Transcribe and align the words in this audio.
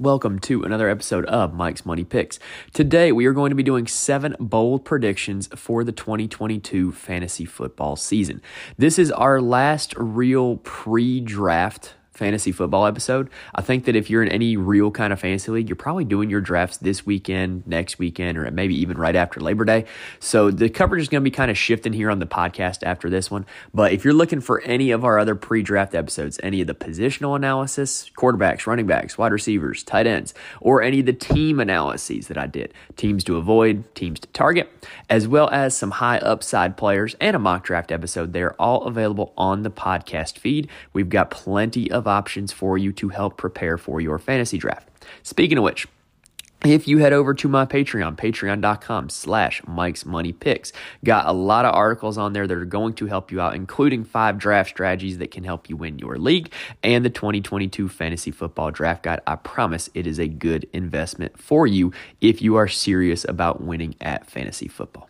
Welcome 0.00 0.38
to 0.38 0.62
another 0.62 0.88
episode 0.88 1.26
of 1.26 1.52
Mike's 1.52 1.84
Money 1.84 2.04
Picks. 2.04 2.38
Today 2.72 3.12
we 3.12 3.26
are 3.26 3.34
going 3.34 3.50
to 3.50 3.54
be 3.54 3.62
doing 3.62 3.86
seven 3.86 4.34
bold 4.40 4.82
predictions 4.82 5.46
for 5.54 5.84
the 5.84 5.92
2022 5.92 6.90
fantasy 6.92 7.44
football 7.44 7.96
season. 7.96 8.40
This 8.78 8.98
is 8.98 9.12
our 9.12 9.42
last 9.42 9.92
real 9.98 10.56
pre 10.56 11.20
draft 11.20 11.96
fantasy 12.20 12.52
football 12.52 12.84
episode. 12.84 13.30
I 13.54 13.62
think 13.62 13.86
that 13.86 13.96
if 13.96 14.10
you're 14.10 14.22
in 14.22 14.28
any 14.28 14.58
real 14.58 14.90
kind 14.90 15.10
of 15.10 15.18
fantasy 15.18 15.50
league, 15.50 15.70
you're 15.70 15.74
probably 15.74 16.04
doing 16.04 16.28
your 16.28 16.42
drafts 16.42 16.76
this 16.76 17.06
weekend, 17.06 17.66
next 17.66 17.98
weekend, 17.98 18.36
or 18.36 18.48
maybe 18.50 18.74
even 18.78 18.98
right 18.98 19.16
after 19.16 19.40
Labor 19.40 19.64
Day. 19.64 19.86
So 20.18 20.50
the 20.50 20.68
coverage 20.68 21.00
is 21.00 21.08
going 21.08 21.22
to 21.22 21.24
be 21.24 21.34
kind 21.34 21.50
of 21.50 21.56
shifting 21.56 21.94
here 21.94 22.10
on 22.10 22.18
the 22.18 22.26
podcast 22.26 22.82
after 22.82 23.08
this 23.08 23.30
one. 23.30 23.46
But 23.72 23.92
if 23.92 24.04
you're 24.04 24.12
looking 24.12 24.42
for 24.42 24.60
any 24.60 24.90
of 24.90 25.02
our 25.02 25.18
other 25.18 25.34
pre 25.34 25.62
draft 25.62 25.94
episodes, 25.94 26.38
any 26.42 26.60
of 26.60 26.66
the 26.66 26.74
positional 26.74 27.34
analysis, 27.34 28.10
quarterbacks, 28.18 28.66
running 28.66 28.86
backs, 28.86 29.16
wide 29.16 29.32
receivers, 29.32 29.82
tight 29.82 30.06
ends, 30.06 30.34
or 30.60 30.82
any 30.82 31.00
of 31.00 31.06
the 31.06 31.14
team 31.14 31.58
analyses 31.58 32.28
that 32.28 32.36
I 32.36 32.46
did, 32.46 32.74
teams 32.96 33.24
to 33.24 33.38
avoid, 33.38 33.94
teams 33.94 34.20
to 34.20 34.28
target, 34.28 34.70
as 35.08 35.26
well 35.26 35.48
as 35.48 35.74
some 35.74 35.92
high 35.92 36.18
upside 36.18 36.76
players 36.76 37.16
and 37.18 37.34
a 37.34 37.38
mock 37.38 37.64
draft 37.64 37.90
episode, 37.90 38.34
they're 38.34 38.60
all 38.60 38.82
available 38.82 39.32
on 39.38 39.62
the 39.62 39.70
podcast 39.70 40.36
feed. 40.36 40.68
We've 40.92 41.08
got 41.08 41.30
plenty 41.30 41.90
of 41.90 42.06
options 42.10 42.52
for 42.52 42.76
you 42.76 42.92
to 42.92 43.08
help 43.08 43.38
prepare 43.38 43.78
for 43.78 44.00
your 44.00 44.18
fantasy 44.18 44.58
draft. 44.58 44.88
Speaking 45.22 45.56
of 45.56 45.64
which, 45.64 45.86
if 46.64 46.86
you 46.86 46.98
head 46.98 47.14
over 47.14 47.32
to 47.32 47.48
my 47.48 47.64
Patreon, 47.64 48.16
patreon.com 48.16 49.08
slash 49.08 49.62
Mike's 49.66 50.04
Money 50.04 50.32
Picks, 50.32 50.74
got 51.02 51.26
a 51.26 51.32
lot 51.32 51.64
of 51.64 51.74
articles 51.74 52.18
on 52.18 52.34
there 52.34 52.46
that 52.46 52.54
are 52.54 52.66
going 52.66 52.92
to 52.94 53.06
help 53.06 53.32
you 53.32 53.40
out, 53.40 53.54
including 53.54 54.04
five 54.04 54.36
draft 54.36 54.68
strategies 54.68 55.16
that 55.18 55.30
can 55.30 55.42
help 55.42 55.70
you 55.70 55.76
win 55.76 55.98
your 55.98 56.18
league 56.18 56.52
and 56.82 57.02
the 57.02 57.08
2022 57.08 57.88
Fantasy 57.88 58.30
Football 58.30 58.72
Draft 58.72 59.04
Guide. 59.04 59.22
I 59.26 59.36
promise 59.36 59.88
it 59.94 60.06
is 60.06 60.18
a 60.18 60.28
good 60.28 60.68
investment 60.74 61.38
for 61.38 61.66
you 61.66 61.94
if 62.20 62.42
you 62.42 62.56
are 62.56 62.68
serious 62.68 63.24
about 63.24 63.62
winning 63.62 63.94
at 64.02 64.26
fantasy 64.26 64.68
football. 64.68 65.08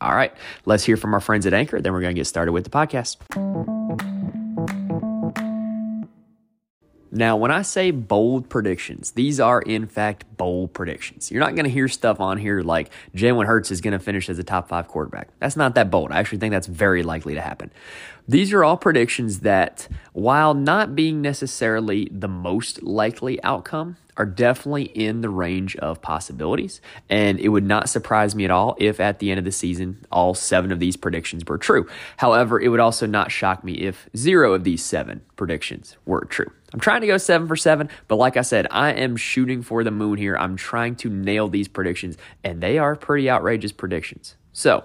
All 0.00 0.14
right, 0.14 0.32
let's 0.66 0.84
hear 0.84 0.96
from 0.96 1.14
our 1.14 1.20
friends 1.20 1.46
at 1.46 1.54
Anchor. 1.54 1.80
Then 1.80 1.92
we're 1.92 2.00
going 2.00 2.14
to 2.14 2.18
get 2.18 2.26
started 2.26 2.52
with 2.52 2.62
the 2.64 2.70
podcast. 2.70 4.11
Now, 7.14 7.36
when 7.36 7.50
I 7.50 7.60
say 7.60 7.90
bold 7.90 8.48
predictions, 8.48 9.10
these 9.10 9.38
are 9.38 9.60
in 9.60 9.86
fact 9.86 10.24
bold 10.38 10.72
predictions. 10.72 11.30
You're 11.30 11.40
not 11.40 11.54
going 11.54 11.66
to 11.66 11.70
hear 11.70 11.86
stuff 11.86 12.20
on 12.20 12.38
here 12.38 12.62
like 12.62 12.90
Jalen 13.14 13.44
Hurts 13.44 13.70
is 13.70 13.82
going 13.82 13.92
to 13.92 13.98
finish 13.98 14.30
as 14.30 14.38
a 14.38 14.42
top 14.42 14.70
five 14.70 14.88
quarterback. 14.88 15.28
That's 15.38 15.54
not 15.54 15.74
that 15.74 15.90
bold. 15.90 16.10
I 16.10 16.20
actually 16.20 16.38
think 16.38 16.52
that's 16.52 16.66
very 16.66 17.02
likely 17.02 17.34
to 17.34 17.42
happen. 17.42 17.70
These 18.26 18.50
are 18.54 18.64
all 18.64 18.78
predictions 18.78 19.40
that, 19.40 19.88
while 20.14 20.54
not 20.54 20.96
being 20.96 21.20
necessarily 21.20 22.08
the 22.10 22.28
most 22.28 22.82
likely 22.82 23.42
outcome, 23.44 23.98
are 24.16 24.26
definitely 24.26 24.84
in 24.84 25.20
the 25.20 25.28
range 25.28 25.76
of 25.76 26.02
possibilities. 26.02 26.80
And 27.08 27.40
it 27.40 27.48
would 27.48 27.64
not 27.64 27.88
surprise 27.88 28.34
me 28.34 28.44
at 28.44 28.50
all 28.50 28.76
if 28.78 29.00
at 29.00 29.18
the 29.18 29.30
end 29.30 29.38
of 29.38 29.44
the 29.44 29.52
season, 29.52 30.04
all 30.12 30.34
seven 30.34 30.70
of 30.72 30.80
these 30.80 30.96
predictions 30.96 31.44
were 31.46 31.58
true. 31.58 31.88
However, 32.18 32.60
it 32.60 32.68
would 32.68 32.80
also 32.80 33.06
not 33.06 33.32
shock 33.32 33.64
me 33.64 33.74
if 33.74 34.08
zero 34.16 34.52
of 34.54 34.64
these 34.64 34.84
seven 34.84 35.22
predictions 35.36 35.96
were 36.04 36.24
true. 36.24 36.50
I'm 36.72 36.80
trying 36.80 37.02
to 37.02 37.06
go 37.06 37.18
seven 37.18 37.48
for 37.48 37.56
seven, 37.56 37.88
but 38.08 38.16
like 38.16 38.36
I 38.36 38.42
said, 38.42 38.66
I 38.70 38.92
am 38.92 39.16
shooting 39.16 39.62
for 39.62 39.84
the 39.84 39.90
moon 39.90 40.16
here. 40.18 40.36
I'm 40.36 40.56
trying 40.56 40.96
to 40.96 41.10
nail 41.10 41.48
these 41.48 41.68
predictions, 41.68 42.16
and 42.42 42.62
they 42.62 42.78
are 42.78 42.96
pretty 42.96 43.28
outrageous 43.28 43.72
predictions. 43.72 44.36
So, 44.54 44.84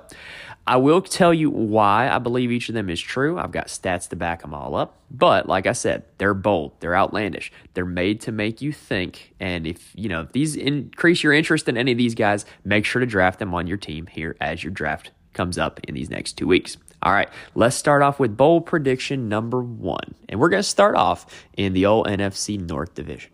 I 0.68 0.76
will 0.76 1.02
tell 1.02 1.34
you 1.34 1.50
why 1.50 2.10
I 2.10 2.20
believe 2.20 2.52
each 2.52 2.68
of 2.68 2.76
them 2.76 2.90
is 2.90 3.00
true. 3.00 3.40
I've 3.40 3.54
got 3.54 3.68
stats 3.68 4.10
to 4.10 4.18
back 4.18 4.42
them 4.42 4.54
all 4.54 4.76
up. 4.76 4.98
But 5.10 5.48
like 5.48 5.66
I 5.66 5.72
said, 5.72 6.04
they're 6.18 6.34
bold, 6.34 6.74
they're 6.82 6.96
outlandish, 6.96 7.54
they're 7.74 7.86
made 7.86 8.20
to 8.22 8.34
make 8.34 8.62
you 8.62 8.74
think. 8.74 9.34
And 9.40 9.66
if 9.66 9.94
you 9.96 10.10
know 10.10 10.22
if 10.22 10.34
these 10.34 10.58
increase 10.58 11.24
your 11.24 11.32
interest 11.32 11.70
in 11.70 11.78
any 11.78 11.94
of 11.94 11.98
these 11.98 12.16
guys, 12.16 12.46
make 12.66 12.84
sure 12.84 13.00
to 13.00 13.06
draft 13.06 13.40
them 13.40 13.56
on 13.56 13.66
your 13.66 13.78
team 13.78 14.08
here 14.08 14.36
as 14.42 14.62
your 14.62 14.72
draft 14.72 15.12
comes 15.34 15.58
up 15.58 15.80
in 15.86 15.96
these 15.96 16.10
next 16.10 16.34
two 16.34 16.48
weeks. 16.48 16.76
All 17.02 17.14
right, 17.14 17.30
let's 17.56 17.76
start 17.76 18.02
off 18.02 18.20
with 18.20 18.36
bold 18.36 18.66
prediction 18.66 19.30
number 19.30 19.62
one. 19.62 20.16
And 20.28 20.40
we're 20.40 20.50
going 20.50 20.64
to 20.64 20.68
start 20.68 20.96
off 20.96 21.28
in 21.56 21.74
the 21.74 21.86
old 21.86 22.08
NFC 22.08 22.60
North 22.60 22.96
Division. 22.96 23.32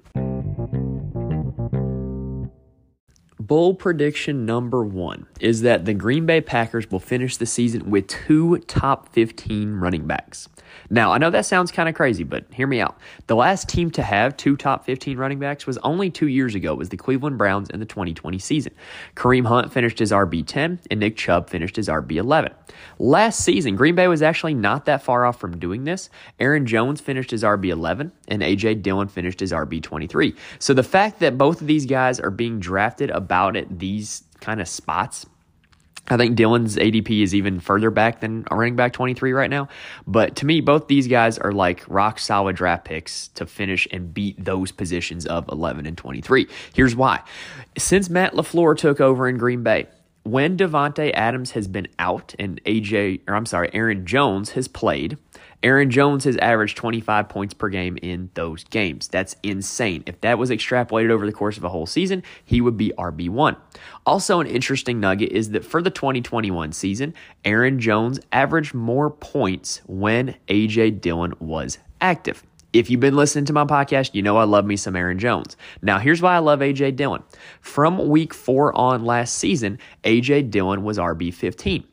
Bold 3.53 3.77
prediction 3.77 4.47
number 4.47 4.83
one 4.83 5.27
is 5.39 5.61
that 5.61 5.85
the 5.85 5.93
Green 5.93 6.25
Bay 6.25 6.41
Packers 6.41 6.89
will 6.89 6.99
finish 6.99 7.37
the 7.37 7.45
season 7.45 7.91
with 7.91 8.07
two 8.07 8.57
top 8.61 9.09
15 9.09 9.75
running 9.75 10.07
backs. 10.07 10.49
Now, 10.89 11.11
I 11.11 11.17
know 11.17 11.29
that 11.29 11.45
sounds 11.45 11.71
kind 11.71 11.89
of 11.89 11.95
crazy, 11.95 12.23
but 12.23 12.45
hear 12.51 12.67
me 12.67 12.79
out. 12.79 12.97
The 13.27 13.35
last 13.35 13.69
team 13.69 13.91
to 13.91 14.03
have 14.03 14.37
two 14.37 14.55
top 14.55 14.85
15 14.85 15.17
running 15.17 15.39
backs 15.39 15.65
was 15.65 15.77
only 15.79 16.09
two 16.09 16.27
years 16.27 16.55
ago. 16.55 16.75
Was 16.75 16.89
the 16.89 16.97
Cleveland 16.97 17.37
Browns 17.37 17.69
in 17.69 17.79
the 17.79 17.85
2020 17.85 18.39
season. 18.39 18.73
Kareem 19.15 19.45
Hunt 19.45 19.71
finished 19.71 20.01
as 20.01 20.11
RB10 20.11 20.79
and 20.89 20.99
Nick 20.99 21.17
Chubb 21.17 21.49
finished 21.49 21.77
as 21.77 21.87
RB11. 21.87 22.53
Last 22.99 23.43
season, 23.43 23.75
Green 23.75 23.95
Bay 23.95 24.07
was 24.07 24.21
actually 24.21 24.53
not 24.53 24.85
that 24.85 25.03
far 25.03 25.25
off 25.25 25.39
from 25.39 25.57
doing 25.57 25.83
this. 25.83 26.09
Aaron 26.39 26.65
Jones 26.65 27.01
finished 27.01 27.33
as 27.33 27.43
RB11 27.43 28.11
and 28.27 28.43
A.J. 28.43 28.75
Dillon 28.75 29.07
finished 29.07 29.41
as 29.41 29.51
RB23. 29.51 30.35
So 30.59 30.73
the 30.73 30.83
fact 30.83 31.19
that 31.19 31.37
both 31.37 31.61
of 31.61 31.67
these 31.67 31.85
guys 31.85 32.19
are 32.19 32.31
being 32.31 32.59
drafted 32.59 33.09
about 33.11 33.55
at 33.55 33.79
these 33.79 34.23
kind 34.39 34.59
of 34.61 34.67
spots 34.67 35.25
I 36.09 36.17
think 36.17 36.35
Dillon's 36.35 36.75
ADP 36.75 37.23
is 37.23 37.33
even 37.33 37.61
further 37.61 37.89
back 37.89 38.19
than 38.19 38.45
running 38.51 38.75
back 38.75 38.91
23 38.91 39.31
right 39.31 39.49
now. 39.49 39.69
But 40.05 40.35
to 40.37 40.45
me, 40.45 40.59
both 40.59 40.87
these 40.87 41.07
guys 41.07 41.37
are 41.37 41.53
like 41.53 41.83
rock 41.87 42.19
solid 42.19 42.57
draft 42.57 42.83
picks 42.85 43.29
to 43.29 43.45
finish 43.45 43.87
and 43.89 44.13
beat 44.13 44.43
those 44.43 44.71
positions 44.71 45.25
of 45.25 45.47
11 45.47 45.85
and 45.85 45.97
23. 45.97 46.47
Here's 46.73 46.95
why. 46.95 47.21
Since 47.77 48.09
Matt 48.09 48.33
LaFleur 48.33 48.77
took 48.77 48.99
over 48.99 49.29
in 49.29 49.37
Green 49.37 49.63
Bay, 49.63 49.87
when 50.23 50.57
Davante 50.57 51.11
Adams 51.13 51.51
has 51.51 51.67
been 51.67 51.87
out 51.99 52.33
and 52.39 52.63
AJ, 52.63 53.21
or 53.27 53.35
I'm 53.35 53.45
sorry, 53.45 53.69
Aaron 53.73 54.05
Jones 54.05 54.51
has 54.51 54.67
played, 54.67 55.17
Aaron 55.63 55.89
Jones 55.89 56.25
has 56.25 56.35
averaged 56.37 56.75
25 56.75 57.29
points 57.29 57.53
per 57.53 57.69
game 57.69 57.97
in 58.01 58.29
those 58.33 58.65
games. 58.65 59.07
That's 59.07 59.35
insane. 59.43 60.03
If 60.05 60.19
that 60.21 60.37
was 60.37 60.49
extrapolated 60.49 61.09
over 61.09 61.25
the 61.25 61.31
course 61.31 61.57
of 61.57 61.63
a 61.63 61.69
whole 61.69 61.85
season, 61.85 62.21
he 62.43 62.59
would 62.59 62.75
be 62.75 62.91
RB1. 62.97 63.55
Also, 64.05 64.41
an 64.41 64.47
interesting 64.47 64.99
nugget 64.99 65.31
is 65.31 65.51
that 65.51 65.63
for 65.63 65.81
the 65.81 65.89
2021 65.89 66.73
season, 66.73 67.13
Aaron 67.45 67.79
Jones 67.79 68.19
averaged 68.33 68.73
more 68.73 69.09
points 69.09 69.81
when 69.87 70.35
A.J. 70.49 70.91
Dillon 70.91 71.33
was 71.39 71.77
active. 72.01 72.43
If 72.73 72.89
you've 72.89 72.99
been 72.99 73.15
listening 73.15 73.45
to 73.45 73.53
my 73.53 73.65
podcast, 73.65 74.15
you 74.15 74.23
know 74.23 74.35
I 74.35 74.45
love 74.45 74.65
me 74.65 74.75
some 74.75 74.95
Aaron 74.95 75.19
Jones. 75.19 75.55
Now, 75.83 75.99
here's 75.99 76.23
why 76.23 76.35
I 76.35 76.39
love 76.39 76.59
AJ 76.59 76.95
Dillon. 76.95 77.23
From 77.61 78.09
week 78.09 78.33
four 78.33 78.75
on 78.75 79.05
last 79.05 79.35
season, 79.35 79.77
AJ 80.03 80.49
Dillon 80.49 80.83
was 80.83 80.97
RB15. 80.97 81.85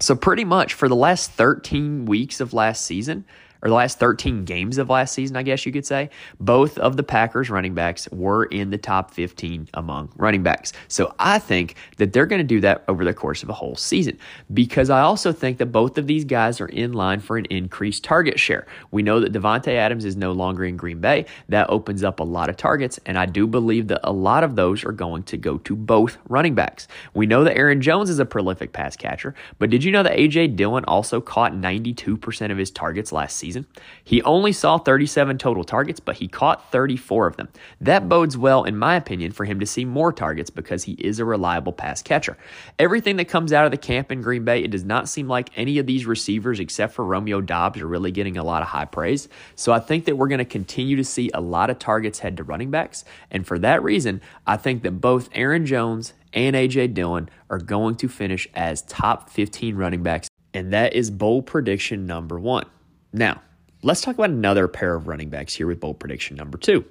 So, 0.00 0.14
pretty 0.14 0.44
much 0.44 0.74
for 0.74 0.88
the 0.88 0.96
last 0.96 1.32
13 1.32 2.06
weeks 2.06 2.40
of 2.40 2.52
last 2.52 2.84
season, 2.84 3.24
or 3.62 3.68
the 3.68 3.74
last 3.74 3.98
13 3.98 4.44
games 4.44 4.78
of 4.78 4.88
last 4.88 5.14
season, 5.14 5.36
I 5.36 5.42
guess 5.42 5.66
you 5.66 5.72
could 5.72 5.86
say, 5.86 6.10
both 6.40 6.78
of 6.78 6.96
the 6.96 7.02
Packers 7.02 7.50
running 7.50 7.74
backs 7.74 8.08
were 8.10 8.44
in 8.44 8.70
the 8.70 8.78
top 8.78 9.12
15 9.12 9.68
among 9.74 10.12
running 10.16 10.42
backs. 10.42 10.72
So 10.88 11.14
I 11.18 11.38
think 11.38 11.74
that 11.96 12.12
they're 12.12 12.26
going 12.26 12.40
to 12.40 12.46
do 12.46 12.60
that 12.60 12.84
over 12.88 13.04
the 13.04 13.14
course 13.14 13.42
of 13.42 13.48
a 13.48 13.54
whole 13.54 13.76
season 13.76 14.18
because 14.54 14.90
I 14.90 15.00
also 15.00 15.32
think 15.32 15.58
that 15.58 15.66
both 15.66 15.98
of 15.98 16.06
these 16.06 16.24
guys 16.24 16.60
are 16.60 16.68
in 16.68 16.92
line 16.92 17.20
for 17.20 17.36
an 17.36 17.46
increased 17.46 18.04
target 18.04 18.38
share. 18.38 18.66
We 18.90 19.02
know 19.02 19.20
that 19.20 19.32
Davante 19.32 19.74
Adams 19.74 20.04
is 20.04 20.16
no 20.16 20.32
longer 20.32 20.64
in 20.64 20.76
Green 20.76 21.00
Bay. 21.00 21.26
That 21.48 21.68
opens 21.70 22.04
up 22.04 22.20
a 22.20 22.24
lot 22.24 22.48
of 22.48 22.56
targets, 22.56 23.00
and 23.06 23.18
I 23.18 23.26
do 23.26 23.46
believe 23.46 23.88
that 23.88 24.00
a 24.04 24.12
lot 24.12 24.44
of 24.44 24.56
those 24.56 24.84
are 24.84 24.92
going 24.92 25.24
to 25.24 25.36
go 25.36 25.58
to 25.58 25.74
both 25.74 26.18
running 26.28 26.54
backs. 26.54 26.88
We 27.14 27.26
know 27.26 27.44
that 27.44 27.56
Aaron 27.56 27.80
Jones 27.80 28.10
is 28.10 28.18
a 28.18 28.24
prolific 28.24 28.72
pass 28.72 28.96
catcher, 28.96 29.34
but 29.58 29.70
did 29.70 29.82
you 29.82 29.90
know 29.90 30.02
that 30.02 30.18
A.J. 30.18 30.48
Dillon 30.48 30.84
also 30.84 31.20
caught 31.20 31.52
92% 31.52 32.50
of 32.50 32.58
his 32.58 32.70
targets 32.70 33.12
last 33.12 33.36
season? 33.36 33.47
Season. 33.48 33.66
He 34.04 34.20
only 34.24 34.52
saw 34.52 34.76
37 34.76 35.38
total 35.38 35.64
targets, 35.64 36.00
but 36.00 36.16
he 36.16 36.28
caught 36.28 36.70
34 36.70 37.28
of 37.28 37.36
them. 37.38 37.48
That 37.80 38.06
bodes 38.06 38.36
well, 38.36 38.64
in 38.64 38.76
my 38.76 38.94
opinion, 38.94 39.32
for 39.32 39.46
him 39.46 39.58
to 39.60 39.64
see 39.64 39.86
more 39.86 40.12
targets 40.12 40.50
because 40.50 40.84
he 40.84 40.92
is 40.92 41.18
a 41.18 41.24
reliable 41.24 41.72
pass 41.72 42.02
catcher. 42.02 42.36
Everything 42.78 43.16
that 43.16 43.24
comes 43.24 43.54
out 43.54 43.64
of 43.64 43.70
the 43.70 43.78
camp 43.78 44.12
in 44.12 44.20
Green 44.20 44.44
Bay, 44.44 44.62
it 44.62 44.70
does 44.70 44.84
not 44.84 45.08
seem 45.08 45.28
like 45.28 45.48
any 45.56 45.78
of 45.78 45.86
these 45.86 46.04
receivers, 46.04 46.60
except 46.60 46.92
for 46.92 47.06
Romeo 47.06 47.40
Doubs, 47.40 47.80
are 47.80 47.86
really 47.86 48.10
getting 48.10 48.36
a 48.36 48.44
lot 48.44 48.60
of 48.60 48.68
high 48.68 48.84
praise. 48.84 49.28
So 49.54 49.72
I 49.72 49.80
think 49.80 50.04
that 50.04 50.16
we're 50.16 50.28
going 50.28 50.38
to 50.40 50.44
continue 50.44 50.96
to 50.96 51.04
see 51.04 51.30
a 51.32 51.40
lot 51.40 51.70
of 51.70 51.78
targets 51.78 52.18
head 52.18 52.36
to 52.36 52.44
running 52.44 52.70
backs. 52.70 53.02
And 53.30 53.46
for 53.46 53.58
that 53.60 53.82
reason, 53.82 54.20
I 54.46 54.58
think 54.58 54.82
that 54.82 55.00
both 55.00 55.30
Aaron 55.32 55.64
Jones 55.64 56.12
and 56.34 56.54
A.J. 56.54 56.88
Dillon 56.88 57.30
are 57.48 57.58
going 57.58 57.96
to 57.96 58.08
finish 58.08 58.46
as 58.54 58.82
top 58.82 59.30
15 59.30 59.74
running 59.76 60.02
backs. 60.02 60.28
And 60.52 60.72
that 60.74 60.92
is 60.92 61.10
bold 61.10 61.46
prediction 61.46 62.06
number 62.06 62.38
one. 62.38 62.66
Now, 63.12 63.40
let's 63.82 64.00
talk 64.00 64.14
about 64.14 64.30
another 64.30 64.68
pair 64.68 64.94
of 64.94 65.08
running 65.08 65.30
backs 65.30 65.54
here 65.54 65.66
with 65.66 65.80
bold 65.80 65.98
prediction 65.98 66.36
number 66.36 66.58
two. 66.58 66.84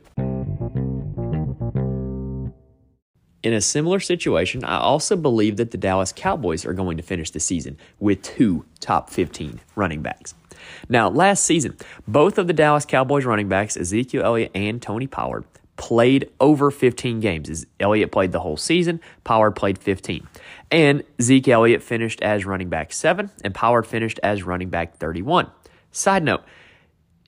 In 3.44 3.54
a 3.54 3.62
similar 3.62 4.00
situation, 4.00 4.64
I 4.64 4.80
also 4.80 5.16
believe 5.16 5.58
that 5.58 5.72
the 5.72 5.78
Dallas 5.78 6.12
Cowboys 6.12 6.66
are 6.66 6.74
going 6.74 6.98
to 6.98 7.04
finish 7.04 7.30
the 7.30 7.40
season 7.40 7.78
with 8.00 8.22
two 8.24 8.66
top 8.80 9.10
15 9.10 9.62
running 9.76 10.02
backs. 10.02 10.34
Now, 10.90 11.08
last 11.08 11.46
season, 11.46 11.78
both 12.08 12.38
of 12.38 12.48
the 12.48 12.54
Dallas 12.54 12.84
Cowboys 12.84 13.26
running 13.26 13.48
backs, 13.48 13.78
Ezekiel 13.78 14.24
Elliott 14.24 14.52
and 14.56 14.82
Tony 14.82 15.08
Pollard, 15.08 15.46
played 15.78 16.30
over 16.40 16.72
15 16.72 17.20
games. 17.20 17.66
Elliott 17.80 18.12
played 18.12 18.32
the 18.32 18.40
whole 18.40 18.58
season, 18.58 19.00
Pollard 19.24 19.52
played 19.52 19.78
15. 19.78 20.28
And 20.72 21.04
Zeke 21.22 21.48
Elliott 21.48 21.84
finished 21.84 22.22
as 22.22 22.46
running 22.46 22.68
back 22.68 22.92
7, 22.92 23.30
and 23.44 23.56
Pollard 23.56 23.84
finished 23.84 24.20
as 24.24 24.44
running 24.44 24.70
back 24.70 24.98
31. 24.98 25.50
Side 25.98 26.24
note, 26.24 26.44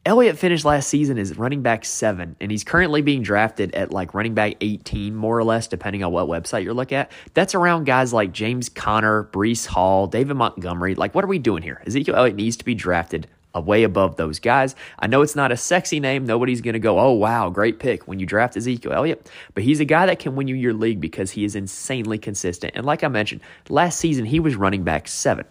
Elliott 0.06 0.38
finished 0.38 0.64
last 0.64 0.90
season 0.90 1.18
as 1.18 1.36
running 1.38 1.64
back 1.64 1.84
seven, 1.84 2.36
and 2.40 2.52
he's 2.52 2.64
currently 2.64 3.02
being 3.02 3.24
drafted 3.24 3.74
at 3.74 3.92
like 3.92 4.14
running 4.14 4.36
back 4.36 4.54
18, 4.62 5.16
more 5.16 5.38
or 5.38 5.44
less, 5.44 5.68
depending 5.68 6.04
on 6.04 6.12
what 6.12 6.28
website 6.28 6.64
you're 6.64 6.76
looking 6.76 7.00
at. 7.00 7.12
That's 7.34 7.56
around 7.56 7.86
guys 7.86 8.14
like 8.14 8.32
James 8.32 8.70
Conner, 8.70 9.24
Breece 9.24 9.66
Hall, 9.66 10.06
David 10.06 10.36
Montgomery. 10.36 10.94
Like, 10.94 11.16
what 11.16 11.24
are 11.24 11.28
we 11.28 11.40
doing 11.40 11.64
here? 11.64 11.82
Ezekiel 11.88 12.16
Elliott 12.16 12.36
needs 12.36 12.58
to 12.58 12.66
be 12.66 12.76
drafted 12.76 13.28
way 13.60 13.84
above 13.84 14.16
those 14.16 14.40
guys. 14.40 14.76
I 15.00 15.08
know 15.08 15.22
it's 15.22 15.36
not 15.36 15.52
a 15.52 15.58
sexy 15.58 16.00
name. 16.00 16.26
Nobody's 16.26 16.62
going 16.62 16.74
to 16.74 16.80
go, 16.80 17.00
oh, 17.00 17.12
wow, 17.12 17.50
great 17.50 17.80
pick 17.80 18.08
when 18.08 18.20
you 18.20 18.26
draft 18.26 18.56
Ezekiel 18.56 18.94
Elliott. 18.94 19.30
But 19.54 19.64
he's 19.64 19.80
a 19.80 19.86
guy 19.86 20.06
that 20.06 20.20
can 20.20 20.36
win 20.36 20.48
you 20.48 20.56
your 20.56 20.74
league 20.74 21.02
because 21.02 21.32
he 21.32 21.44
is 21.44 21.56
insanely 21.56 22.20
consistent. 22.20 22.74
And 22.76 22.86
like 22.86 23.04
I 23.04 23.08
mentioned, 23.08 23.42
last 23.68 24.00
season 24.00 24.26
he 24.26 24.40
was 24.40 24.56
running 24.56 24.84
back 24.84 25.08
seven. 25.08 25.46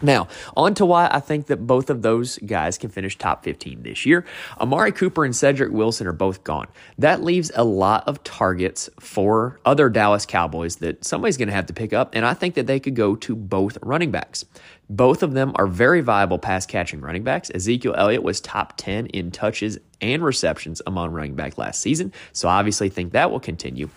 Now, 0.00 0.28
on 0.56 0.74
to 0.74 0.86
why 0.86 1.08
I 1.10 1.20
think 1.20 1.46
that 1.46 1.66
both 1.66 1.90
of 1.90 2.02
those 2.02 2.38
guys 2.38 2.78
can 2.78 2.90
finish 2.90 3.18
top 3.18 3.44
15 3.44 3.82
this 3.82 4.06
year. 4.06 4.24
Amari 4.60 4.92
Cooper 4.92 5.24
and 5.24 5.34
Cedric 5.34 5.72
Wilson 5.72 6.06
are 6.06 6.12
both 6.12 6.44
gone. 6.44 6.68
That 6.98 7.22
leaves 7.22 7.50
a 7.54 7.64
lot 7.64 8.06
of 8.06 8.22
targets 8.22 8.88
for 9.00 9.58
other 9.64 9.88
Dallas 9.88 10.24
Cowboys 10.24 10.76
that 10.76 11.04
somebody's 11.04 11.36
going 11.36 11.48
to 11.48 11.54
have 11.54 11.66
to 11.66 11.72
pick 11.72 11.92
up, 11.92 12.14
and 12.14 12.24
I 12.24 12.34
think 12.34 12.54
that 12.54 12.66
they 12.66 12.78
could 12.78 12.94
go 12.94 13.16
to 13.16 13.34
both 13.34 13.78
running 13.82 14.10
backs. 14.10 14.44
Both 14.90 15.22
of 15.22 15.34
them 15.34 15.52
are 15.56 15.66
very 15.66 16.00
viable 16.00 16.38
pass 16.38 16.64
catching 16.64 17.00
running 17.00 17.22
backs. 17.22 17.50
Ezekiel 17.54 17.94
Elliott 17.96 18.22
was 18.22 18.40
top 18.40 18.74
10 18.76 19.06
in 19.08 19.30
touches 19.30 19.78
and 20.00 20.22
receptions 20.22 20.80
among 20.86 21.10
running 21.10 21.34
back 21.34 21.58
last 21.58 21.80
season, 21.80 22.12
so 22.32 22.48
obviously 22.48 22.88
think 22.88 23.12
that 23.12 23.30
will 23.30 23.40
continue. 23.40 23.90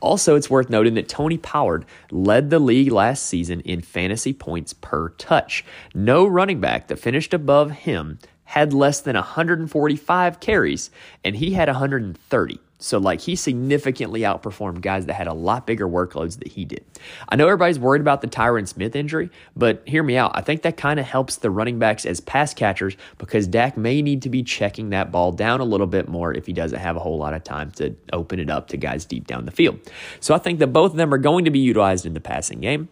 Also, 0.00 0.34
it's 0.34 0.50
worth 0.50 0.68
noting 0.68 0.94
that 0.94 1.08
Tony 1.08 1.38
Pollard 1.38 1.84
led 2.10 2.50
the 2.50 2.58
league 2.58 2.90
last 2.90 3.24
season 3.24 3.60
in 3.60 3.80
fantasy 3.80 4.32
points 4.32 4.72
per 4.72 5.10
touch. 5.10 5.64
No 5.94 6.26
running 6.26 6.60
back 6.60 6.88
that 6.88 6.98
finished 6.98 7.32
above 7.32 7.70
him 7.70 8.18
had 8.52 8.74
less 8.74 9.00
than 9.00 9.16
145 9.16 10.40
carries, 10.40 10.90
and 11.24 11.34
he 11.34 11.54
had 11.54 11.68
130. 11.68 12.60
So, 12.78 12.98
like, 12.98 13.22
he 13.22 13.34
significantly 13.34 14.20
outperformed 14.20 14.82
guys 14.82 15.06
that 15.06 15.14
had 15.14 15.26
a 15.26 15.32
lot 15.32 15.66
bigger 15.66 15.88
workloads 15.88 16.38
that 16.40 16.48
he 16.48 16.66
did. 16.66 16.84
I 17.30 17.36
know 17.36 17.46
everybody's 17.46 17.78
worried 17.78 18.02
about 18.02 18.20
the 18.20 18.26
Tyron 18.26 18.68
Smith 18.68 18.94
injury, 18.94 19.30
but 19.56 19.82
hear 19.86 20.02
me 20.02 20.18
out. 20.18 20.32
I 20.34 20.42
think 20.42 20.60
that 20.62 20.76
kind 20.76 21.00
of 21.00 21.06
helps 21.06 21.36
the 21.36 21.50
running 21.50 21.78
backs 21.78 22.04
as 22.04 22.20
pass 22.20 22.52
catchers 22.52 22.94
because 23.16 23.46
Dak 23.46 23.78
may 23.78 24.02
need 24.02 24.20
to 24.20 24.28
be 24.28 24.42
checking 24.42 24.90
that 24.90 25.10
ball 25.10 25.32
down 25.32 25.60
a 25.60 25.64
little 25.64 25.86
bit 25.86 26.06
more 26.06 26.34
if 26.34 26.44
he 26.44 26.52
doesn't 26.52 26.78
have 26.78 26.96
a 26.96 27.00
whole 27.00 27.16
lot 27.16 27.32
of 27.32 27.42
time 27.42 27.70
to 27.76 27.96
open 28.12 28.38
it 28.38 28.50
up 28.50 28.68
to 28.68 28.76
guys 28.76 29.06
deep 29.06 29.26
down 29.26 29.46
the 29.46 29.50
field. 29.50 29.78
So, 30.20 30.34
I 30.34 30.38
think 30.38 30.58
that 30.58 30.74
both 30.74 30.90
of 30.90 30.98
them 30.98 31.14
are 31.14 31.18
going 31.18 31.46
to 31.46 31.50
be 31.50 31.60
utilized 31.60 32.04
in 32.04 32.12
the 32.12 32.20
passing 32.20 32.60
game. 32.60 32.90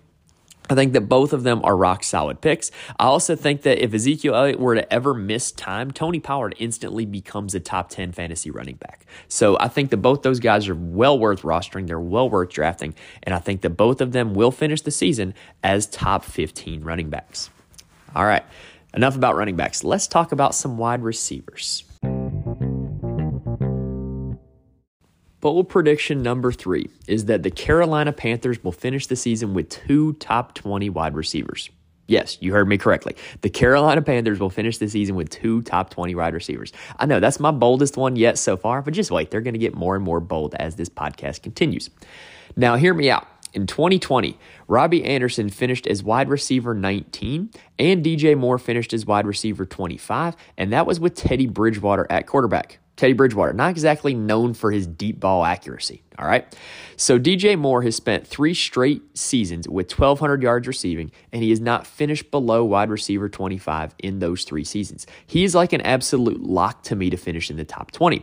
I 0.70 0.76
think 0.76 0.92
that 0.92 1.02
both 1.02 1.32
of 1.32 1.42
them 1.42 1.60
are 1.64 1.76
rock 1.76 2.04
solid 2.04 2.40
picks. 2.40 2.70
I 2.98 3.04
also 3.06 3.34
think 3.34 3.62
that 3.62 3.82
if 3.82 3.92
Ezekiel 3.92 4.36
Elliott 4.36 4.60
were 4.60 4.76
to 4.76 4.92
ever 4.92 5.12
miss 5.12 5.50
time, 5.50 5.90
Tony 5.90 6.20
Pollard 6.20 6.54
instantly 6.60 7.04
becomes 7.04 7.56
a 7.56 7.60
top 7.60 7.90
10 7.90 8.12
fantasy 8.12 8.52
running 8.52 8.76
back. 8.76 9.04
So 9.26 9.58
I 9.58 9.66
think 9.66 9.90
that 9.90 9.96
both 9.96 10.22
those 10.22 10.38
guys 10.38 10.68
are 10.68 10.76
well 10.76 11.18
worth 11.18 11.42
rostering. 11.42 11.88
They're 11.88 11.98
well 11.98 12.30
worth 12.30 12.50
drafting. 12.50 12.94
And 13.24 13.34
I 13.34 13.40
think 13.40 13.62
that 13.62 13.70
both 13.70 14.00
of 14.00 14.12
them 14.12 14.32
will 14.32 14.52
finish 14.52 14.80
the 14.82 14.92
season 14.92 15.34
as 15.64 15.86
top 15.86 16.24
15 16.24 16.84
running 16.84 17.10
backs. 17.10 17.50
All 18.14 18.24
right, 18.24 18.44
enough 18.94 19.16
about 19.16 19.34
running 19.34 19.56
backs. 19.56 19.82
Let's 19.82 20.06
talk 20.06 20.30
about 20.30 20.54
some 20.54 20.78
wide 20.78 21.02
receivers. 21.02 21.82
Bold 25.40 25.70
prediction 25.70 26.22
number 26.22 26.52
three 26.52 26.90
is 27.06 27.24
that 27.24 27.42
the 27.42 27.50
Carolina 27.50 28.12
Panthers 28.12 28.62
will 28.62 28.72
finish 28.72 29.06
the 29.06 29.16
season 29.16 29.54
with 29.54 29.70
two 29.70 30.12
top 30.14 30.54
20 30.54 30.90
wide 30.90 31.14
receivers. 31.14 31.70
Yes, 32.06 32.36
you 32.40 32.52
heard 32.52 32.68
me 32.68 32.76
correctly. 32.76 33.16
The 33.40 33.48
Carolina 33.48 34.02
Panthers 34.02 34.38
will 34.38 34.50
finish 34.50 34.76
the 34.76 34.88
season 34.88 35.14
with 35.14 35.30
two 35.30 35.62
top 35.62 35.88
20 35.88 36.14
wide 36.14 36.34
receivers. 36.34 36.74
I 36.98 37.06
know 37.06 37.20
that's 37.20 37.40
my 37.40 37.52
boldest 37.52 37.96
one 37.96 38.16
yet 38.16 38.36
so 38.36 38.58
far, 38.58 38.82
but 38.82 38.92
just 38.92 39.10
wait. 39.10 39.30
They're 39.30 39.40
going 39.40 39.54
to 39.54 39.58
get 39.58 39.74
more 39.74 39.94
and 39.94 40.04
more 40.04 40.20
bold 40.20 40.54
as 40.56 40.76
this 40.76 40.90
podcast 40.90 41.42
continues. 41.42 41.88
Now, 42.54 42.76
hear 42.76 42.92
me 42.92 43.08
out. 43.08 43.26
In 43.54 43.66
2020, 43.66 44.36
Robbie 44.68 45.04
Anderson 45.04 45.48
finished 45.48 45.86
as 45.86 46.02
wide 46.02 46.28
receiver 46.28 46.74
19 46.74 47.50
and 47.78 48.04
DJ 48.04 48.36
Moore 48.36 48.58
finished 48.58 48.92
as 48.92 49.06
wide 49.06 49.26
receiver 49.26 49.64
25, 49.64 50.36
and 50.58 50.70
that 50.72 50.86
was 50.86 51.00
with 51.00 51.14
Teddy 51.14 51.46
Bridgewater 51.46 52.06
at 52.10 52.26
quarterback. 52.26 52.79
Teddy 53.00 53.14
Bridgewater, 53.14 53.54
not 53.54 53.70
exactly 53.70 54.12
known 54.12 54.52
for 54.52 54.70
his 54.70 54.86
deep 54.86 55.18
ball 55.18 55.42
accuracy. 55.42 56.02
All 56.18 56.28
right. 56.28 56.54
So 56.98 57.18
DJ 57.18 57.58
Moore 57.58 57.80
has 57.80 57.96
spent 57.96 58.26
three 58.26 58.52
straight 58.52 59.16
seasons 59.16 59.66
with 59.66 59.90
1,200 59.90 60.42
yards 60.42 60.68
receiving, 60.68 61.10
and 61.32 61.42
he 61.42 61.48
has 61.48 61.60
not 61.60 61.86
finished 61.86 62.30
below 62.30 62.62
wide 62.62 62.90
receiver 62.90 63.30
25 63.30 63.94
in 64.00 64.18
those 64.18 64.44
three 64.44 64.64
seasons. 64.64 65.06
He 65.26 65.44
is 65.44 65.54
like 65.54 65.72
an 65.72 65.80
absolute 65.80 66.42
lock 66.42 66.82
to 66.82 66.94
me 66.94 67.08
to 67.08 67.16
finish 67.16 67.50
in 67.50 67.56
the 67.56 67.64
top 67.64 67.90
20. 67.90 68.22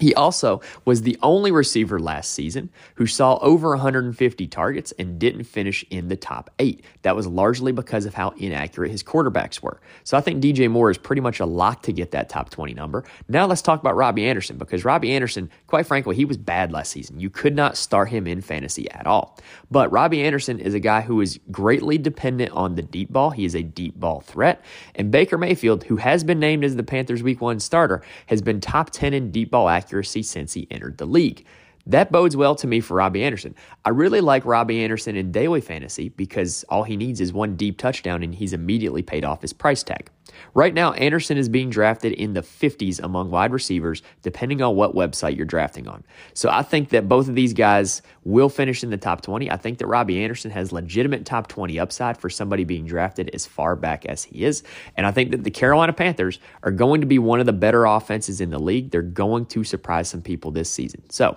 He 0.00 0.14
also 0.14 0.62
was 0.86 1.02
the 1.02 1.18
only 1.22 1.52
receiver 1.52 2.00
last 2.00 2.32
season 2.32 2.70
who 2.94 3.06
saw 3.06 3.36
over 3.42 3.68
150 3.70 4.46
targets 4.46 4.92
and 4.98 5.18
didn't 5.18 5.44
finish 5.44 5.84
in 5.90 6.08
the 6.08 6.16
top 6.16 6.50
eight. 6.58 6.82
That 7.02 7.14
was 7.14 7.26
largely 7.26 7.70
because 7.70 8.06
of 8.06 8.14
how 8.14 8.30
inaccurate 8.30 8.90
his 8.90 9.02
quarterbacks 9.02 9.62
were. 9.62 9.78
So 10.04 10.16
I 10.16 10.22
think 10.22 10.42
DJ 10.42 10.70
Moore 10.70 10.90
is 10.90 10.96
pretty 10.96 11.20
much 11.20 11.38
a 11.38 11.46
lock 11.46 11.82
to 11.82 11.92
get 11.92 12.12
that 12.12 12.30
top 12.30 12.48
20 12.48 12.72
number. 12.72 13.04
Now 13.28 13.44
let's 13.46 13.60
talk 13.60 13.78
about 13.78 13.94
Robbie 13.94 14.26
Anderson 14.26 14.56
because 14.56 14.86
Robbie 14.86 15.12
Anderson, 15.12 15.50
quite 15.66 15.86
frankly, 15.86 16.16
he 16.16 16.24
was 16.24 16.38
bad 16.38 16.72
last 16.72 16.90
season. 16.90 17.20
You 17.20 17.28
could 17.28 17.54
not 17.54 17.76
start 17.76 18.08
him 18.08 18.26
in 18.26 18.40
fantasy 18.40 18.90
at 18.90 19.06
all. 19.06 19.38
But 19.70 19.92
Robbie 19.92 20.22
Anderson 20.22 20.58
is 20.58 20.72
a 20.72 20.80
guy 20.80 21.02
who 21.02 21.20
is 21.20 21.38
greatly 21.50 21.98
dependent 21.98 22.52
on 22.52 22.74
the 22.74 22.82
deep 22.82 23.12
ball. 23.12 23.30
He 23.30 23.44
is 23.44 23.54
a 23.54 23.62
deep 23.62 24.00
ball 24.00 24.20
threat. 24.20 24.64
And 24.94 25.10
Baker 25.10 25.36
Mayfield, 25.36 25.84
who 25.84 25.96
has 25.96 26.24
been 26.24 26.40
named 26.40 26.64
as 26.64 26.76
the 26.76 26.82
Panthers 26.82 27.22
week 27.22 27.42
one 27.42 27.60
starter, 27.60 28.02
has 28.26 28.40
been 28.40 28.62
top 28.62 28.88
10 28.88 29.12
in 29.12 29.30
deep 29.30 29.50
ball 29.50 29.68
accuracy 29.68 29.89
accuracy 29.90 30.22
since 30.22 30.52
he 30.52 30.68
entered 30.70 30.98
the 30.98 31.04
league. 31.04 31.44
That 31.86 32.12
bodes 32.12 32.36
well 32.36 32.54
to 32.56 32.66
me 32.66 32.80
for 32.80 32.94
Robbie 32.94 33.24
Anderson. 33.24 33.54
I 33.84 33.90
really 33.90 34.20
like 34.20 34.44
Robbie 34.44 34.82
Anderson 34.82 35.16
in 35.16 35.32
daily 35.32 35.60
fantasy 35.60 36.10
because 36.10 36.64
all 36.68 36.84
he 36.84 36.96
needs 36.96 37.20
is 37.20 37.32
one 37.32 37.56
deep 37.56 37.78
touchdown 37.78 38.22
and 38.22 38.34
he's 38.34 38.52
immediately 38.52 39.02
paid 39.02 39.24
off 39.24 39.42
his 39.42 39.52
price 39.52 39.82
tag. 39.82 40.10
Right 40.54 40.74
now, 40.74 40.92
Anderson 40.92 41.36
is 41.36 41.48
being 41.48 41.70
drafted 41.70 42.12
in 42.12 42.34
the 42.34 42.42
50s 42.42 43.02
among 43.02 43.30
wide 43.30 43.52
receivers, 43.52 44.02
depending 44.22 44.62
on 44.62 44.76
what 44.76 44.94
website 44.94 45.36
you're 45.36 45.46
drafting 45.46 45.88
on. 45.88 46.04
So 46.34 46.48
I 46.50 46.62
think 46.62 46.90
that 46.90 47.08
both 47.08 47.28
of 47.28 47.34
these 47.34 47.52
guys 47.52 48.02
will 48.24 48.48
finish 48.48 48.82
in 48.82 48.90
the 48.90 48.96
top 48.96 49.22
20. 49.22 49.50
I 49.50 49.56
think 49.56 49.78
that 49.78 49.86
Robbie 49.86 50.22
Anderson 50.22 50.50
has 50.50 50.72
legitimate 50.72 51.24
top 51.24 51.48
20 51.48 51.78
upside 51.78 52.18
for 52.18 52.30
somebody 52.30 52.64
being 52.64 52.86
drafted 52.86 53.30
as 53.34 53.46
far 53.46 53.76
back 53.76 54.06
as 54.06 54.24
he 54.24 54.44
is. 54.44 54.62
And 54.96 55.06
I 55.06 55.10
think 55.10 55.30
that 55.32 55.44
the 55.44 55.50
Carolina 55.50 55.92
Panthers 55.92 56.38
are 56.62 56.70
going 56.70 57.00
to 57.00 57.06
be 57.06 57.18
one 57.18 57.40
of 57.40 57.46
the 57.46 57.52
better 57.52 57.84
offenses 57.84 58.40
in 58.40 58.50
the 58.50 58.58
league. 58.58 58.90
They're 58.90 59.02
going 59.02 59.46
to 59.46 59.64
surprise 59.64 60.08
some 60.08 60.22
people 60.22 60.50
this 60.50 60.70
season. 60.70 61.02
So 61.10 61.36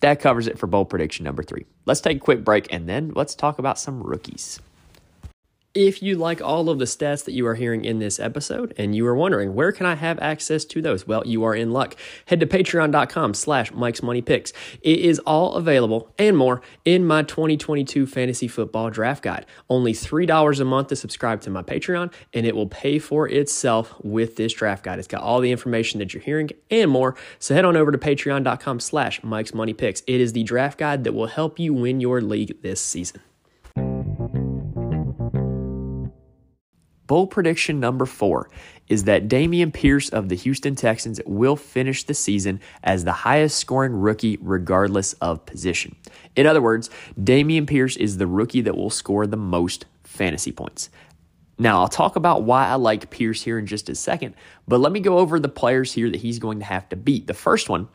that 0.00 0.20
covers 0.20 0.46
it 0.46 0.58
for 0.58 0.66
bowl 0.66 0.84
prediction 0.84 1.24
number 1.24 1.42
three. 1.42 1.66
Let's 1.86 2.00
take 2.00 2.18
a 2.18 2.20
quick 2.20 2.44
break 2.44 2.72
and 2.72 2.88
then 2.88 3.12
let's 3.14 3.34
talk 3.34 3.58
about 3.58 3.78
some 3.78 4.02
rookies. 4.02 4.60
If 5.74 6.02
you 6.02 6.16
like 6.16 6.42
all 6.42 6.68
of 6.68 6.80
the 6.80 6.84
stats 6.84 7.24
that 7.26 7.32
you 7.32 7.46
are 7.46 7.54
hearing 7.54 7.84
in 7.84 8.00
this 8.00 8.18
episode 8.18 8.74
and 8.76 8.92
you 8.92 9.06
are 9.06 9.14
wondering 9.14 9.54
where 9.54 9.70
can 9.70 9.86
I 9.86 9.94
have 9.94 10.18
access 10.18 10.64
to 10.64 10.82
those, 10.82 11.06
well, 11.06 11.24
you 11.24 11.44
are 11.44 11.54
in 11.54 11.70
luck. 11.70 11.94
Head 12.26 12.40
to 12.40 12.46
patreon.com 12.46 13.34
slash 13.34 13.70
Mike's 13.70 14.02
Money 14.02 14.20
Picks. 14.20 14.52
It 14.82 14.98
is 14.98 15.20
all 15.20 15.54
available 15.54 16.12
and 16.18 16.36
more 16.36 16.60
in 16.84 17.06
my 17.06 17.22
2022 17.22 18.08
fantasy 18.08 18.48
football 18.48 18.90
draft 18.90 19.22
guide. 19.22 19.46
Only 19.68 19.92
$3 19.92 20.60
a 20.60 20.64
month 20.64 20.88
to 20.88 20.96
subscribe 20.96 21.40
to 21.42 21.50
my 21.50 21.62
Patreon 21.62 22.12
and 22.34 22.46
it 22.46 22.56
will 22.56 22.66
pay 22.66 22.98
for 22.98 23.28
itself 23.28 23.94
with 24.02 24.34
this 24.34 24.52
draft 24.52 24.82
guide. 24.82 24.98
It's 24.98 25.06
got 25.06 25.22
all 25.22 25.38
the 25.38 25.52
information 25.52 26.00
that 26.00 26.12
you're 26.12 26.20
hearing 26.20 26.50
and 26.72 26.90
more. 26.90 27.14
So 27.38 27.54
head 27.54 27.64
on 27.64 27.76
over 27.76 27.92
to 27.92 27.98
patreon.com 27.98 28.80
slash 28.80 29.22
Mike's 29.22 29.54
Money 29.54 29.74
Picks. 29.74 30.02
It 30.08 30.20
is 30.20 30.32
the 30.32 30.42
draft 30.42 30.78
guide 30.78 31.04
that 31.04 31.12
will 31.12 31.28
help 31.28 31.60
you 31.60 31.72
win 31.72 32.00
your 32.00 32.20
league 32.20 32.60
this 32.60 32.80
season. 32.80 33.20
Bold 37.10 37.32
prediction 37.32 37.80
number 37.80 38.06
four 38.06 38.48
is 38.86 39.02
that 39.02 39.26
Dameon 39.26 39.72
Pierce 39.72 40.10
of 40.10 40.28
the 40.28 40.36
Houston 40.36 40.76
Texans 40.76 41.20
will 41.26 41.56
finish 41.56 42.04
the 42.04 42.14
season 42.14 42.60
as 42.84 43.02
the 43.02 43.10
highest 43.10 43.58
scoring 43.58 43.94
rookie, 43.94 44.38
regardless 44.40 45.14
of 45.14 45.44
position. 45.44 45.96
In 46.36 46.46
other 46.46 46.62
words, 46.62 46.88
Dameon 47.20 47.66
Pierce 47.66 47.96
is 47.96 48.18
the 48.18 48.28
rookie 48.28 48.60
that 48.60 48.76
will 48.76 48.90
score 48.90 49.26
the 49.26 49.36
most 49.36 49.86
fantasy 50.04 50.52
points. 50.52 50.88
Now, 51.58 51.80
I'll 51.80 51.88
talk 51.88 52.14
about 52.14 52.44
why 52.44 52.68
I 52.68 52.76
like 52.76 53.10
Pierce 53.10 53.42
here 53.42 53.58
in 53.58 53.66
just 53.66 53.88
a 53.88 53.96
second, 53.96 54.36
but 54.68 54.78
let 54.78 54.92
me 54.92 55.00
go 55.00 55.18
over 55.18 55.40
the 55.40 55.48
players 55.48 55.92
here 55.92 56.08
that 56.10 56.20
he's 56.20 56.38
going 56.38 56.60
to 56.60 56.64
have 56.64 56.88
to 56.90 56.96
beat. 56.96 57.26
The 57.26 57.34
first 57.34 57.68
one 57.68 57.88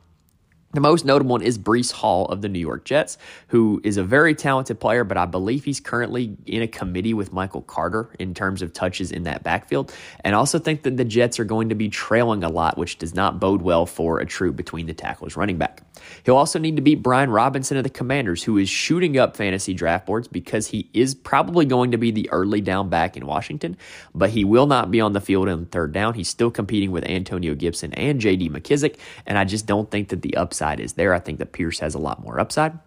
The 0.76 0.82
most 0.82 1.06
notable 1.06 1.32
one 1.32 1.42
is 1.42 1.58
Breece 1.58 1.94
Hall 1.94 2.26
of 2.26 2.42
the 2.42 2.50
New 2.50 2.60
York 2.60 2.84
Jets, 2.84 3.18
who 3.48 3.80
is 3.86 3.96
a 3.96 4.04
very 4.04 4.36
talented 4.36 4.78
player, 4.78 5.06
but 5.06 5.16
I 5.16 5.26
believe 5.26 5.64
he's 5.64 5.80
currently 5.80 6.36
in 6.46 6.62
a 6.62 6.68
committee 6.68 7.14
with 7.14 7.32
Michael 7.32 7.62
Carter 7.62 8.10
in 8.20 8.34
terms 8.34 8.62
of 8.62 8.74
touches 8.74 9.10
in 9.10 9.24
that 9.24 9.42
backfield. 9.42 9.94
And 10.26 10.36
also 10.36 10.60
think 10.60 10.84
that 10.84 10.98
the 10.98 11.06
Jets 11.06 11.40
are 11.40 11.46
going 11.46 11.70
to 11.70 11.76
be 11.76 11.88
trailing 11.88 12.44
a 12.44 12.50
lot, 12.50 12.78
which 12.78 12.98
does 12.98 13.16
not 13.16 13.40
bode 13.40 13.62
well 13.62 13.86
for 13.86 14.20
a 14.20 14.26
true 14.26 14.52
between 14.52 14.86
the 14.86 14.94
tackles 14.94 15.38
running 15.38 15.58
back. 15.58 15.82
He'll 16.26 16.36
also 16.36 16.60
need 16.60 16.76
to 16.76 16.82
beat 16.82 17.02
Brian 17.02 17.30
Robinson 17.30 17.78
of 17.78 17.86
the 17.86 17.90
Commanders, 17.90 18.44
who 18.44 18.58
is 18.58 18.68
shooting 18.68 19.18
up 19.18 19.38
fantasy 19.38 19.74
draft 19.74 20.06
boards 20.06 20.28
because 20.28 20.68
he 20.68 20.90
is 20.94 21.16
probably 21.16 21.64
going 21.64 21.92
to 21.92 21.98
be 21.98 22.12
the 22.12 22.30
early 22.32 22.60
down 22.60 22.90
back 22.90 23.16
in 23.16 23.26
Washington, 23.26 23.78
but 24.14 24.30
he 24.30 24.44
will 24.44 24.68
not 24.68 24.92
be 24.92 25.00
on 25.00 25.14
the 25.14 25.22
field 25.22 25.48
in 25.48 25.68
third 25.68 25.94
down. 25.94 26.16
He's 26.16 26.28
still 26.28 26.52
competing 26.52 26.92
with 26.92 27.06
Antonio 27.06 27.56
Gibson 27.56 27.94
and 27.94 28.20
J.D. 28.20 28.50
McKissic, 28.50 28.98
and 29.26 29.38
I 29.38 29.46
just 29.46 29.66
don't 29.66 29.90
think 29.90 30.10
that 30.10 30.22
the 30.22 30.36
upside 30.36 30.65
upside 30.66 30.80
is 30.80 30.94
there. 30.94 31.14
I 31.14 31.20
think 31.20 31.40
that 31.40 31.52
Pierce 31.52 31.80
has 31.80 31.96
a 31.96 32.00
lot 32.00 32.24
more 32.24 32.40
upside. 32.40 32.78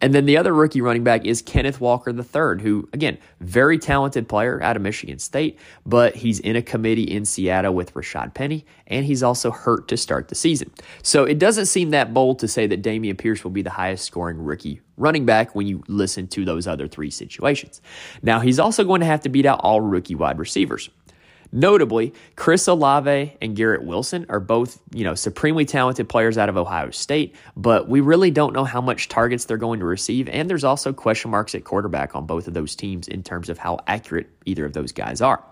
And 0.00 0.12
then 0.14 0.26
the 0.26 0.36
other 0.36 0.52
rookie 0.52 0.80
running 0.80 1.04
back 1.04 1.24
is 1.24 1.42
Kenneth 1.42 1.80
Walker 1.80 2.10
III, 2.10 2.62
who, 2.62 2.88
again, 2.92 3.18
very 3.40 3.78
talented 3.78 4.28
player 4.28 4.60
out 4.62 4.76
of 4.76 4.82
Michigan 4.82 5.18
State, 5.18 5.58
but 5.86 6.16
he's 6.16 6.40
in 6.40 6.56
a 6.56 6.62
committee 6.62 7.04
in 7.04 7.24
Seattle 7.24 7.74
with 7.74 7.94
Rashaad 7.94 8.34
Penny, 8.34 8.64
and 8.88 9.04
he's 9.04 9.22
also 9.22 9.50
hurt 9.50 9.86
to 9.88 9.96
start 9.96 10.28
the 10.28 10.34
season. 10.34 10.70
So 11.02 11.24
it 11.24 11.38
doesn't 11.38 11.66
seem 11.66 11.90
that 11.90 12.12
bold 12.12 12.40
to 12.40 12.48
say 12.48 12.66
that 12.66 12.82
Dameon 12.82 13.16
Pierce 13.16 13.44
will 13.44 13.52
be 13.52 13.62
the 13.62 13.70
highest 13.70 14.04
scoring 14.04 14.38
rookie 14.38 14.80
running 14.96 15.24
back 15.24 15.54
when 15.54 15.66
you 15.66 15.82
listen 15.88 16.26
to 16.28 16.44
those 16.44 16.66
other 16.66 16.86
three 16.86 17.10
situations. 17.10 17.80
Now, 18.22 18.40
he's 18.40 18.58
also 18.58 18.84
going 18.84 19.00
to 19.00 19.06
have 19.06 19.22
to 19.22 19.28
beat 19.28 19.46
out 19.46 19.60
all 19.62 19.80
rookie 19.80 20.14
wide 20.14 20.38
receivers. 20.38 20.90
Notably, 21.52 22.14
Chris 22.36 22.68
Olave 22.68 23.36
and 23.40 23.56
Garrett 23.56 23.82
Wilson 23.82 24.24
are 24.28 24.38
both, 24.38 24.80
you 24.94 25.02
know, 25.02 25.14
supremely 25.14 25.64
talented 25.64 26.08
players 26.08 26.38
out 26.38 26.48
of 26.48 26.56
Ohio 26.56 26.90
State, 26.90 27.34
but 27.56 27.88
we 27.88 28.00
really 28.00 28.30
don't 28.30 28.52
know 28.52 28.64
how 28.64 28.80
much 28.80 29.08
targets 29.08 29.44
they're 29.46 29.56
going 29.56 29.80
to 29.80 29.86
receive. 29.86 30.28
And 30.28 30.48
there's 30.48 30.62
also 30.62 30.92
question 30.92 31.30
marks 31.30 31.54
at 31.54 31.64
quarterback 31.64 32.14
on 32.14 32.26
both 32.26 32.46
of 32.46 32.54
those 32.54 32.76
teams 32.76 33.08
in 33.08 33.22
terms 33.24 33.48
of 33.48 33.58
how 33.58 33.80
accurate 33.88 34.28
either 34.46 34.64
of 34.64 34.72
those 34.72 34.92
guys 34.92 35.20
are. 35.20 35.44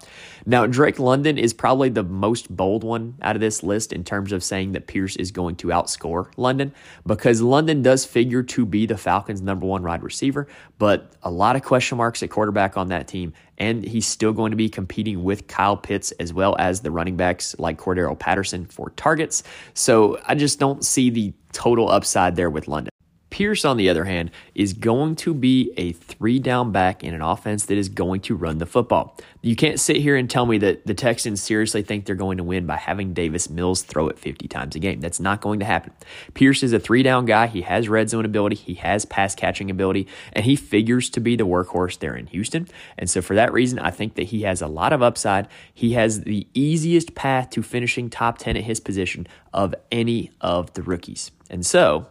Now, 0.46 0.66
Drake 0.66 0.98
London 0.98 1.36
is 1.36 1.52
probably 1.52 1.88
the 1.88 2.04
most 2.04 2.54
bold 2.54 2.84
one 2.84 3.14
out 3.20 3.36
of 3.36 3.40
this 3.40 3.62
list 3.62 3.92
in 3.92 4.04
terms 4.04 4.32
of 4.32 4.44
saying 4.44 4.72
that 4.72 4.86
Pierce 4.86 5.16
is 5.16 5.30
going 5.32 5.56
to 5.56 5.68
outscore 5.68 6.30
London 6.36 6.72
because 7.06 7.42
London 7.42 7.82
does 7.82 8.04
figure 8.04 8.42
to 8.44 8.64
be 8.64 8.86
the 8.86 8.96
Falcons' 8.96 9.42
number 9.42 9.66
one 9.66 9.82
wide 9.82 10.02
receiver, 10.02 10.46
but 10.78 11.12
a 11.22 11.30
lot 11.30 11.56
of 11.56 11.62
question 11.62 11.98
marks 11.98 12.22
at 12.22 12.30
quarterback 12.30 12.76
on 12.76 12.88
that 12.88 13.08
team 13.08 13.32
and 13.58 13.84
he's 13.84 14.06
still 14.06 14.32
going 14.32 14.50
to 14.50 14.56
be 14.56 14.68
competing 14.68 15.22
with 15.22 15.46
Kyle 15.46 15.76
Pitts 15.76 16.12
as 16.12 16.32
well 16.32 16.56
as 16.58 16.80
the 16.80 16.90
running 16.90 17.16
backs 17.16 17.54
like 17.58 17.78
Cordarrelle 17.78 18.18
Patterson 18.18 18.64
for 18.66 18.90
targets. 18.90 19.42
So 19.74 20.20
I 20.26 20.34
just 20.34 20.58
don't 20.58 20.84
see 20.84 21.10
the 21.10 21.32
total 21.52 21.90
upside 21.90 22.36
there 22.36 22.50
with 22.50 22.68
London. 22.68 22.90
Pierce, 23.30 23.64
on 23.64 23.76
the 23.76 23.88
other 23.90 24.04
hand, 24.04 24.30
is 24.54 24.72
going 24.72 25.16
to 25.16 25.34
be 25.34 25.72
a 25.76 25.92
three 25.92 26.38
down 26.38 26.72
back 26.72 27.04
in 27.04 27.14
an 27.14 27.20
offense 27.20 27.66
that 27.66 27.76
is 27.76 27.88
going 27.88 28.20
to 28.22 28.34
run 28.34 28.58
the 28.58 28.66
football. 28.66 29.16
You 29.42 29.54
can't 29.54 29.78
sit 29.78 29.96
here 29.96 30.16
and 30.16 30.28
tell 30.28 30.46
me 30.46 30.58
that 30.58 30.86
the 30.86 30.94
Texans 30.94 31.42
seriously 31.42 31.82
think 31.82 32.06
they're 32.06 32.14
going 32.14 32.38
to 32.38 32.44
win 32.44 32.66
by 32.66 32.76
having 32.76 33.12
Davis 33.12 33.50
Mills 33.50 33.82
throw 33.82 34.08
it 34.08 34.18
50 34.18 34.48
times 34.48 34.74
a 34.76 34.78
game. 34.78 35.00
That's 35.00 35.20
not 35.20 35.40
going 35.40 35.60
to 35.60 35.66
happen. 35.66 35.92
Pierce 36.34 36.62
is 36.62 36.72
a 36.72 36.80
three 36.80 37.02
down 37.02 37.26
guy. 37.26 37.46
He 37.46 37.62
has 37.62 37.88
red 37.88 38.08
zone 38.10 38.24
ability, 38.24 38.56
he 38.56 38.74
has 38.74 39.04
pass 39.04 39.34
catching 39.34 39.70
ability, 39.70 40.08
and 40.32 40.44
he 40.44 40.56
figures 40.56 41.10
to 41.10 41.20
be 41.20 41.36
the 41.36 41.46
workhorse 41.46 41.98
there 41.98 42.16
in 42.16 42.26
Houston. 42.28 42.66
And 42.96 43.10
so, 43.10 43.20
for 43.20 43.34
that 43.34 43.52
reason, 43.52 43.78
I 43.78 43.90
think 43.90 44.14
that 44.14 44.24
he 44.24 44.42
has 44.42 44.62
a 44.62 44.66
lot 44.66 44.92
of 44.92 45.02
upside. 45.02 45.48
He 45.72 45.92
has 45.92 46.22
the 46.22 46.46
easiest 46.54 47.14
path 47.14 47.50
to 47.50 47.62
finishing 47.62 48.10
top 48.10 48.38
10 48.38 48.56
at 48.56 48.64
his 48.64 48.80
position 48.80 49.26
of 49.52 49.74
any 49.92 50.30
of 50.40 50.72
the 50.74 50.82
rookies. 50.82 51.30
And 51.50 51.64
so, 51.64 52.06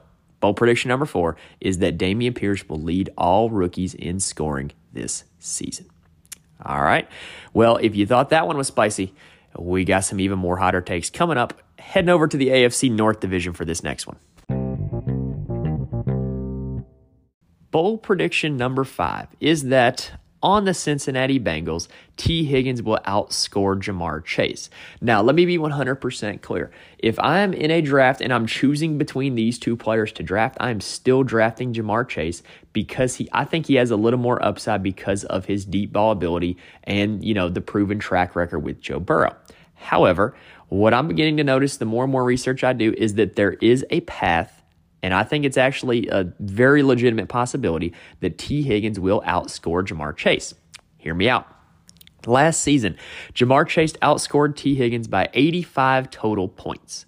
Bold 0.48 0.56
prediction 0.56 0.88
number 0.88 1.06
four 1.06 1.36
is 1.60 1.80
that 1.80 1.98
Dameon 1.98 2.34
Pierce 2.34 2.70
will 2.70 2.82
lead 2.82 3.10
all 3.18 3.50
rookies 3.50 3.94
in 3.94 4.22
scoring 4.22 4.72
this 4.94 5.26
season. 5.40 5.88
All 6.64 6.82
right. 6.82 7.06
Well, 7.54 7.76
if 7.76 7.98
you 7.98 8.08
thought 8.08 8.30
that 8.30 8.48
one 8.48 8.56
was 8.56 8.68
spicy, 8.68 9.14
we 9.60 9.84
got 9.84 10.06
some 10.06 10.22
even 10.22 10.40
more 10.40 10.56
hotter 10.56 10.80
takes 10.80 11.10
coming 11.10 11.38
up. 11.38 11.62
Heading 11.80 12.08
over 12.08 12.30
to 12.30 12.38
the 12.38 12.48
AFC 12.48 12.90
North 12.90 13.20
Division 13.20 13.52
for 13.52 13.66
this 13.66 13.84
next 13.84 14.08
one. 14.08 14.16
Bold 17.70 18.02
prediction 18.02 18.56
number 18.56 18.86
five 18.86 19.28
is 19.42 19.64
that 19.64 20.14
on 20.48 20.64
the 20.64 20.74
Cincinnati 20.74 21.42
Bengals, 21.42 21.90
Tee 22.16 22.46
Higgins 22.46 22.82
will 22.82 23.00
outscore 23.06 23.78
Ja'Marr 23.78 24.24
Chase. 24.24 24.70
Now, 25.02 25.22
let 25.22 25.36
me 25.36 25.46
be 25.46 25.58
100% 25.58 26.42
clear. 26.42 26.72
If 27.00 27.20
I'm 27.20 27.52
in 27.52 27.70
a 27.70 27.82
draft 27.82 28.22
and 28.22 28.32
I'm 28.32 28.48
choosing 28.48 28.98
between 28.98 29.36
these 29.36 29.60
two 29.60 29.76
players 29.76 30.14
to 30.14 30.24
draft, 30.24 30.56
I'm 30.62 30.80
still 30.80 31.24
drafting 31.24 31.74
Ja'Marr 31.74 32.08
Chase 32.08 32.44
because 32.72 33.16
he 33.16 33.28
I 33.34 33.44
think 33.44 33.66
he 33.66 33.76
has 33.76 33.92
a 33.92 33.98
little 33.98 34.20
more 34.20 34.42
upside 34.42 34.82
because 34.82 35.26
of 35.26 35.44
his 35.44 35.66
deep 35.66 35.92
ball 35.92 36.14
ability 36.14 36.56
and, 36.86 37.26
you 37.26 37.34
know, 37.34 37.50
the 37.50 37.60
proven 37.60 38.00
track 38.00 38.34
record 38.34 38.60
with 38.60 38.80
Joe 38.80 39.02
Burrow. 39.02 39.36
However, 39.76 40.34
what 40.70 40.94
I'm 40.94 41.10
beginning 41.10 41.36
to 41.38 41.44
notice 41.44 41.76
the 41.76 41.86
more 41.86 42.06
and 42.06 42.12
more 42.12 42.24
research 42.24 42.64
I 42.64 42.72
do 42.72 42.94
is 42.98 43.16
that 43.16 43.36
there 43.36 43.54
is 43.54 43.86
a 43.90 44.00
path 44.02 44.57
and 45.08 45.14
I 45.14 45.24
think 45.24 45.46
it's 45.46 45.56
actually 45.56 46.10
a 46.10 46.26
very 46.42 46.84
legitimate 46.84 47.30
possibility 47.30 47.94
that 48.20 48.38
Tee 48.38 48.62
Higgins 48.62 49.00
will 49.00 49.22
outscore 49.22 49.82
Ja'Marr 49.82 50.14
Chase. 50.18 50.54
Hear 50.98 51.14
me 51.14 51.30
out. 51.30 51.48
Last 52.26 52.60
season, 52.60 52.98
Ja'Marr 53.34 53.66
Chase 53.70 53.94
outscored 54.02 54.58
Tee 54.58 54.76
Higgins 54.76 55.08
by 55.08 55.30
85 55.34 56.10
total 56.10 56.50
points. 56.50 57.06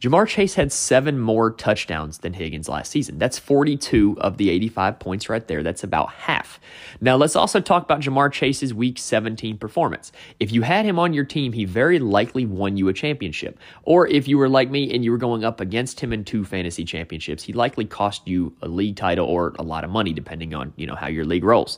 Ja'Marr 0.00 0.28
Chase 0.28 0.54
had 0.54 0.70
seven 0.70 1.18
more 1.18 1.50
touchdowns 1.50 2.18
than 2.18 2.32
Higgins 2.32 2.68
last 2.68 2.92
season. 2.92 3.18
That's 3.18 3.36
42 3.36 4.16
of 4.20 4.36
the 4.36 4.48
85 4.48 5.00
points 5.00 5.28
right 5.28 5.44
there. 5.48 5.64
That's 5.64 5.82
about 5.82 6.10
half. 6.10 6.60
Now, 7.00 7.16
let's 7.16 7.34
also 7.34 7.60
talk 7.60 7.82
about 7.82 8.02
Ja'Marr 8.02 8.30
Chase's 8.30 8.72
week 8.72 8.96
17 8.96 9.58
performance. 9.58 10.12
If 10.38 10.52
you 10.52 10.62
had 10.62 10.84
him 10.84 11.00
on 11.00 11.14
your 11.14 11.24
team, 11.24 11.52
he 11.52 11.64
very 11.64 11.98
likely 11.98 12.46
won 12.46 12.76
you 12.76 12.86
a 12.86 12.92
championship. 12.92 13.58
Or 13.82 14.06
if 14.06 14.28
you 14.28 14.38
were 14.38 14.48
like 14.48 14.70
me 14.70 14.94
and 14.94 15.04
you 15.04 15.10
were 15.10 15.18
going 15.18 15.42
up 15.42 15.60
against 15.60 15.98
him 15.98 16.12
in 16.12 16.24
two 16.24 16.44
fantasy 16.44 16.84
championships, 16.84 17.42
he 17.42 17.52
likely 17.52 17.84
cost 17.84 18.28
you 18.28 18.54
a 18.62 18.68
league 18.68 18.94
title 18.94 19.26
or 19.26 19.56
a 19.58 19.64
lot 19.64 19.82
of 19.82 19.90
money, 19.90 20.12
depending 20.12 20.54
on, 20.54 20.72
you 20.76 20.86
know, 20.86 20.94
how 20.94 21.08
your 21.08 21.24
league 21.24 21.42
rolls. 21.42 21.76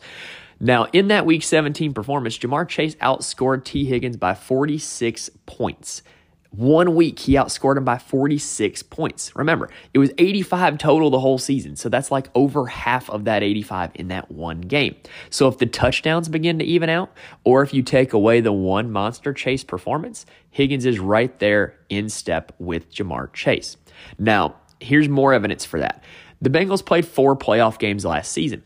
Now, 0.63 0.89
in 0.93 1.09
that 1.09 1.25
week 1.25 1.43
17 1.43 1.95
performance, 1.95 2.37
Ja'Marr 2.37 2.69
Chase 2.69 2.97
outscored 2.97 3.65
Tee 3.65 3.87
Higgins 3.87 4.19
by 4.19 4.35
46 4.35 5.31
points. 5.47 6.03
One 6.51 6.97
week, 6.97 7.21
he 7.21 7.35
outscored 7.35 7.77
him 7.77 7.85
by 7.85 7.99
46 7.99 8.83
points. 8.85 9.35
Remember, 9.37 9.71
it 9.95 9.99
was 9.99 10.11
85 10.19 10.79
total 10.79 11.09
the 11.09 11.21
whole 11.21 11.39
season. 11.39 11.77
So 11.77 11.89
that's 11.89 12.11
like 12.11 12.29
over 12.35 12.67
half 12.67 13.09
of 13.09 13.25
that 13.25 13.45
85 13.45 13.93
in 13.95 14.09
that 14.09 14.33
one 14.33 14.61
game. 14.61 14.97
So 15.31 15.47
if 15.47 15.59
the 15.59 15.67
touchdowns 15.67 16.29
begin 16.29 16.59
to 16.59 16.65
even 16.65 16.89
out, 16.89 17.13
or 17.45 17.63
if 17.63 17.73
you 17.73 17.83
take 17.83 18.13
away 18.13 18.41
the 18.41 18.53
one 18.53 18.91
monster 18.91 19.33
chase 19.33 19.63
performance, 19.63 20.27
Higgins 20.51 20.87
is 20.87 20.99
right 20.99 21.39
there 21.39 21.79
in 21.89 22.09
step 22.09 22.53
with 22.59 22.93
Ja'Marr 22.93 23.33
Chase. 23.33 23.77
Now, 24.19 24.57
here's 24.81 25.09
more 25.09 25.33
evidence 25.33 25.65
for 25.65 25.79
that. 25.79 26.03
The 26.43 26.51
Bengals 26.51 26.85
played 26.85 27.07
four 27.07 27.37
playoff 27.37 27.79
games 27.79 28.05
last 28.05 28.33
season. 28.33 28.65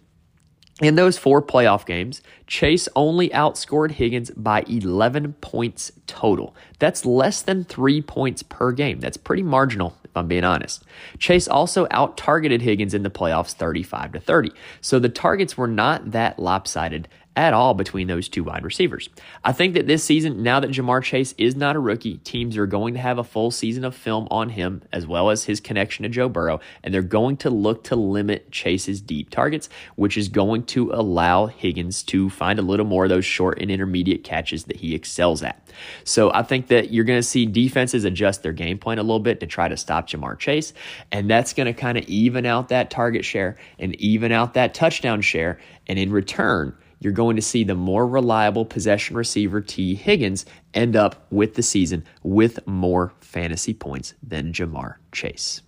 In 0.83 0.97
those 0.97 1.17
four 1.17 1.41
playoff 1.41 1.87
games, 1.87 2.21
Chase 2.49 2.89
only 2.97 3.29
outscored 3.29 3.93
Higgins 3.93 4.31
by 4.31 4.65
11 4.67 5.35
points 5.35 5.93
total. 6.09 6.55
That's 6.81 7.07
less 7.07 7.43
than 7.43 7.63
three 7.63 8.03
points 8.03 8.43
per 8.43 8.73
game. 8.73 8.99
That's 8.99 9.17
pretty 9.17 9.45
marginal, 9.45 9.97
if 10.03 10.17
I'm 10.17 10.27
being 10.27 10.43
honest. 10.43 10.83
Chase 11.21 11.47
also 11.47 11.87
out 11.93 12.17
targeted 12.17 12.61
Higgins 12.61 12.93
in 12.93 13.05
the 13.05 13.11
playoffs 13.11 13.53
35 13.53 14.13
to 14.13 14.21
30. 14.21 14.51
So 14.81 14.99
the 14.99 15.09
targets 15.09 15.57
were 15.57 15.69
not 15.69 16.11
that 16.11 16.41
lopsided 16.41 17.07
at 17.37 17.53
all 17.53 17.75
between 17.75 18.07
those 18.07 18.29
two 18.29 18.45
wide 18.45 18.65
receivers. 18.65 19.09
I 19.43 19.53
think 19.53 19.75
that 19.75 19.87
this 19.87 20.05
season, 20.05 20.43
now 20.43 20.61
that 20.61 20.71
Ja'Marr 20.71 21.03
Chase 21.03 21.35
is 21.37 21.57
not 21.57 21.75
a 21.75 21.81
rookie, 21.81 22.19
teams 22.19 22.57
are 22.57 22.67
going 22.67 22.95
to 22.95 23.01
have 23.01 23.19
a 23.19 23.25
full 23.25 23.51
season 23.51 23.85
of 23.85 23.95
film 23.95 24.29
on 24.31 24.51
him 24.51 24.83
as 24.93 25.07
well 25.07 25.31
as 25.31 25.45
his 25.45 25.61
connection 25.61 26.05
to 26.05 26.09
Joe 26.09 26.29
Burrow, 26.29 26.61
and 26.83 26.95
they're 26.95 27.03
going 27.03 27.37
to 27.39 27.51
look 27.51 27.85
to 27.85 27.97
limit 27.97 28.53
Chase's 28.53 29.01
deep 29.01 29.31
targets, 29.31 29.69
which 29.97 30.17
is 30.17 30.29
going 30.29 30.65
to 30.67 30.93
allow 30.93 31.47
Higgins 31.47 32.03
to 32.05 32.31
find 32.31 32.59
a 32.59 32.63
little 32.63 32.87
more 32.87 33.05
of 33.05 33.11
those 33.11 33.25
short 33.25 33.61
and 33.61 33.71
intermediate 33.71 34.23
catches 34.23 34.65
that 34.65 34.77
he 34.77 34.95
excels 34.95 35.43
at. 35.43 35.69
So 36.05 36.33
I 36.33 36.45
think 36.45 36.69
that 36.69 36.93
you're 36.93 37.05
going 37.05 37.19
to 37.19 37.23
see 37.23 37.47
defenses 37.47 38.05
adjust 38.05 38.45
their 38.45 38.53
game 38.53 38.79
plan 38.79 38.99
a 38.99 39.03
little 39.03 39.19
bit 39.19 39.41
to 39.41 39.47
try 39.47 39.67
to 39.69 39.77
stop 39.77 40.09
Ja'Marr 40.09 40.39
Chase, 40.39 40.73
and 41.11 41.29
that's 41.29 41.53
going 41.53 41.67
to 41.67 41.73
kind 41.73 41.99
of 41.99 42.05
even 42.05 42.47
out 42.47 42.69
that 42.69 42.91
target 42.91 43.25
share 43.25 43.57
and 43.79 43.95
even 43.97 44.31
out 44.31 44.55
that 44.55 44.73
touchdown 44.75 45.21
share. 45.21 45.59
And 45.87 45.99
in 45.99 46.13
return, 46.13 46.75
you're 47.05 47.13
going 47.13 47.37
to 47.37 47.43
see 47.43 47.63
the 47.63 47.75
more 47.75 48.07
reliable 48.07 48.65
possession 48.65 49.15
receiver 49.15 49.61
Tee 49.61 49.95
Higgins 49.95 50.47
end 50.73 50.97
up 50.97 51.27
with 51.31 51.55
the 51.55 51.63
season 51.63 52.05
with 52.23 52.67
more 52.67 53.13
fantasy 53.21 53.75
points 53.75 54.15
than 54.23 54.53
Ja'Marr 54.53 54.95
Chase. 55.13 55.61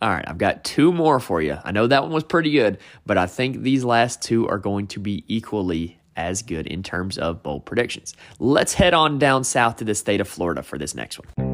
All 0.00 0.10
right, 0.10 0.24
I've 0.28 0.38
got 0.38 0.62
two 0.62 0.92
more 0.92 1.18
for 1.18 1.40
you. 1.40 1.56
I 1.64 1.72
know 1.72 1.86
that 1.86 2.02
one 2.02 2.12
was 2.12 2.22
pretty 2.22 2.52
good, 2.52 2.78
but 3.06 3.18
I 3.18 3.26
think 3.26 3.62
these 3.62 3.84
last 3.84 4.22
two 4.22 4.46
are 4.48 4.58
going 4.58 4.86
to 4.88 5.00
be 5.00 5.24
equally 5.26 5.98
as 6.14 6.42
good 6.42 6.66
in 6.66 6.82
terms 6.82 7.16
of 7.16 7.42
bold 7.42 7.64
predictions. 7.64 8.14
Let's 8.38 8.74
head 8.74 8.92
on 8.92 9.18
down 9.18 9.44
south 9.44 9.76
to 9.76 9.84
the 9.84 9.94
state 9.94 10.20
of 10.20 10.28
Florida 10.28 10.62
for 10.62 10.76
this 10.78 10.94
next 10.94 11.18
one. 11.18 11.47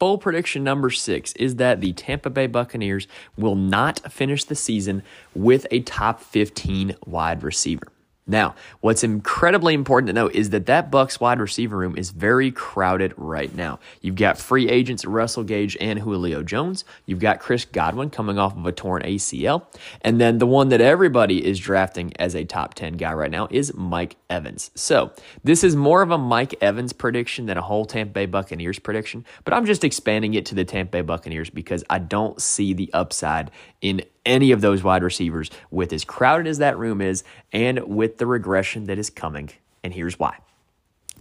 Bold 0.00 0.22
prediction 0.22 0.64
number 0.64 0.88
six 0.88 1.34
is 1.34 1.56
that 1.56 1.82
the 1.82 1.92
Tampa 1.92 2.30
Bay 2.30 2.46
Buccaneers 2.46 3.06
will 3.36 3.54
not 3.54 4.10
finish 4.10 4.44
the 4.44 4.54
season 4.54 5.02
with 5.34 5.66
a 5.70 5.80
top 5.80 6.22
15 6.22 6.96
wide 7.04 7.42
receiver. 7.42 7.86
Now, 8.30 8.54
what's 8.80 9.02
incredibly 9.02 9.74
important 9.74 10.06
to 10.06 10.12
note 10.12 10.36
is 10.36 10.50
that 10.50 10.66
that 10.66 10.88
Bucks 10.88 11.18
wide 11.18 11.40
receiver 11.40 11.76
room 11.76 11.96
is 11.98 12.10
very 12.10 12.52
crowded 12.52 13.12
right 13.16 13.52
now. 13.52 13.80
You've 14.00 14.14
got 14.14 14.38
free 14.38 14.68
agents 14.68 15.04
Russell 15.04 15.42
Gage 15.42 15.76
and 15.80 15.98
Julio 15.98 16.44
Jones. 16.44 16.84
You've 17.06 17.18
got 17.18 17.40
Chris 17.40 17.64
Godwin 17.64 18.08
coming 18.08 18.38
off 18.38 18.56
of 18.56 18.64
a 18.64 18.70
torn 18.70 19.02
ACL. 19.02 19.66
And 20.02 20.20
then 20.20 20.38
the 20.38 20.46
one 20.46 20.68
that 20.68 20.80
everybody 20.80 21.44
is 21.44 21.58
drafting 21.58 22.12
as 22.20 22.36
a 22.36 22.44
top 22.44 22.74
10 22.74 22.92
guy 22.92 23.12
right 23.12 23.32
now 23.32 23.48
is 23.50 23.74
Mike 23.74 24.14
Evans. 24.30 24.70
So, 24.76 25.10
this 25.42 25.64
is 25.64 25.74
more 25.74 26.00
of 26.00 26.12
a 26.12 26.18
Mike 26.18 26.54
Evans 26.60 26.92
prediction 26.92 27.46
than 27.46 27.58
a 27.58 27.62
whole 27.62 27.84
Tampa 27.84 28.12
Bay 28.12 28.26
Buccaneers 28.26 28.78
prediction, 28.78 29.24
but 29.42 29.52
I'm 29.52 29.66
just 29.66 29.82
expanding 29.82 30.34
it 30.34 30.46
to 30.46 30.54
the 30.54 30.64
Tampa 30.64 30.92
Bay 30.92 31.00
Buccaneers 31.00 31.50
because 31.50 31.82
I 31.90 31.98
don't 31.98 32.40
see 32.40 32.74
the 32.74 32.90
upside 32.92 33.50
in 33.80 34.02
any 34.30 34.52
of 34.52 34.60
those 34.60 34.82
wide 34.82 35.02
receivers 35.02 35.50
with 35.70 35.92
as 35.92 36.04
crowded 36.04 36.46
as 36.46 36.58
that 36.58 36.78
room 36.78 37.00
is 37.00 37.24
and 37.52 37.80
with 37.86 38.18
the 38.18 38.26
regression 38.26 38.84
that 38.84 38.98
is 38.98 39.10
coming. 39.10 39.50
And 39.82 39.92
here's 39.92 40.18
why. 40.18 40.38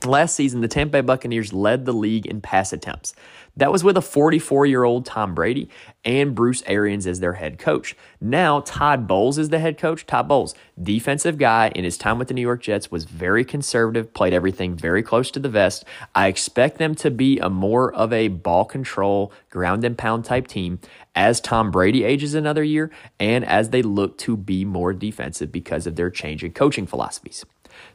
Last 0.06 0.36
season, 0.36 0.62
the 0.62 0.68
Tampa 0.68 0.92
Bay 0.94 1.02
Buccaneers 1.02 1.54
led 1.54 1.86
the 1.86 1.94
league 1.94 2.26
in 2.26 2.42
pass 2.42 2.72
attempts. 2.72 3.14
That 3.58 3.72
was 3.72 3.84
with 3.84 3.98
a 3.98 4.02
44 4.02 4.66
year 4.66 4.84
old 4.84 5.06
Tom 5.06 5.36
Brady 5.36 5.70
and 6.06 6.34
Bruce 6.34 6.64
Arians 6.66 7.06
as 7.06 7.20
their 7.20 7.34
head 7.34 7.60
coach. 7.60 7.96
Now, 8.22 8.62
Todd 8.62 9.08
Bowles 9.08 9.38
is 9.38 9.50
the 9.50 9.60
head 9.60 9.78
coach. 9.78 10.06
Todd 10.06 10.28
Bowles, 10.28 10.56
defensive 10.82 11.38
guy 11.38 11.70
in 11.76 11.84
his 11.84 11.98
time 11.98 12.18
with 12.18 12.30
the 12.30 12.34
New 12.34 12.42
York 12.42 12.62
Jets, 12.62 12.90
was 12.90 13.04
very 13.04 13.44
conservative, 13.44 14.14
played 14.14 14.34
everything 14.34 14.76
very 14.76 15.04
close 15.04 15.30
to 15.32 15.40
the 15.40 15.50
vest. 15.50 15.84
I 16.16 16.28
expect 16.28 16.78
them 16.78 16.96
to 16.96 17.12
be 17.12 17.40
a 17.40 17.50
more 17.50 17.94
of 17.94 18.14
a 18.14 18.30
ball 18.30 18.64
control, 18.64 19.34
ground 19.50 19.84
and 19.84 19.98
pound 19.98 20.24
type 20.24 20.48
team 20.48 20.80
as 21.16 21.42
Tom 21.42 21.72
Brady 21.72 22.06
ages 22.06 22.34
another 22.34 22.64
year 22.64 22.92
and 23.20 23.44
as 23.44 23.72
they 23.72 23.82
look 23.82 24.18
to 24.20 24.38
be 24.38 24.64
more 24.64 24.94
defensive 24.94 25.52
because 25.52 25.86
of 25.86 25.98
their 25.98 26.10
change 26.10 26.44
in 26.44 26.54
coaching 26.54 26.88
philosophies. 26.88 27.44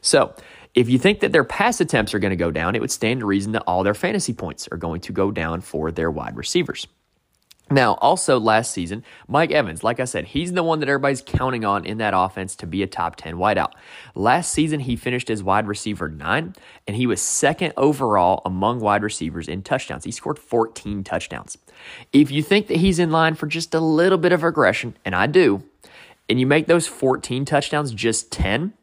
So, 0.01 0.35
if 0.75 0.89
you 0.89 0.99
think 0.99 1.21
that 1.21 1.31
their 1.31 1.45
pass 1.45 1.79
attempts 1.79 2.13
are 2.13 2.19
going 2.19 2.31
to 2.31 2.35
go 2.35 2.51
down, 2.51 2.75
it 2.75 2.81
would 2.81 2.91
stand 2.91 3.21
to 3.21 3.25
reason 3.25 3.53
that 3.53 3.63
all 3.65 3.83
their 3.83 3.93
fantasy 3.93 4.33
points 4.33 4.67
are 4.71 4.77
going 4.77 5.01
to 5.01 5.13
go 5.13 5.31
down 5.31 5.61
for 5.61 5.89
their 5.91 6.11
wide 6.11 6.35
receivers. 6.35 6.85
Now, 7.71 7.95
also 7.95 8.39
last 8.39 8.71
season, 8.71 9.03
Mike 9.27 9.49
Evans, 9.49 9.83
like 9.83 9.99
I 9.99 10.05
said, 10.05 10.25
he's 10.25 10.53
the 10.53 10.61
one 10.61 10.81
that 10.81 10.89
everybody's 10.89 11.23
counting 11.23 11.65
on 11.65 11.83
in 11.83 11.97
that 11.97 12.13
offense 12.15 12.55
to 12.57 12.67
be 12.67 12.83
a 12.83 12.87
top 12.87 13.15
10 13.15 13.37
wideout. 13.37 13.71
Last 14.13 14.51
season, 14.51 14.81
he 14.81 14.95
finished 14.95 15.31
as 15.31 15.41
wide 15.41 15.67
receiver 15.67 16.07
nine, 16.07 16.53
and 16.85 16.95
he 16.95 17.07
was 17.07 17.23
second 17.23 17.73
overall 17.75 18.43
among 18.45 18.81
wide 18.81 19.01
receivers 19.01 19.47
in 19.47 19.63
touchdowns. 19.63 20.03
He 20.03 20.11
scored 20.11 20.37
14 20.37 21.03
touchdowns. 21.03 21.57
If 22.13 22.29
you 22.29 22.43
think 22.43 22.67
that 22.67 22.77
he's 22.77 22.99
in 22.99 23.09
line 23.09 23.33
for 23.33 23.47
just 23.47 23.73
a 23.73 23.79
little 23.79 24.19
bit 24.19 24.31
of 24.31 24.43
regression, 24.43 24.95
and 25.03 25.15
I 25.15 25.25
do, 25.25 25.63
and 26.29 26.39
you 26.39 26.45
make 26.45 26.67
those 26.67 26.85
14 26.85 27.45
touchdowns 27.45 27.93
just 27.93 28.31
10, 28.31 28.73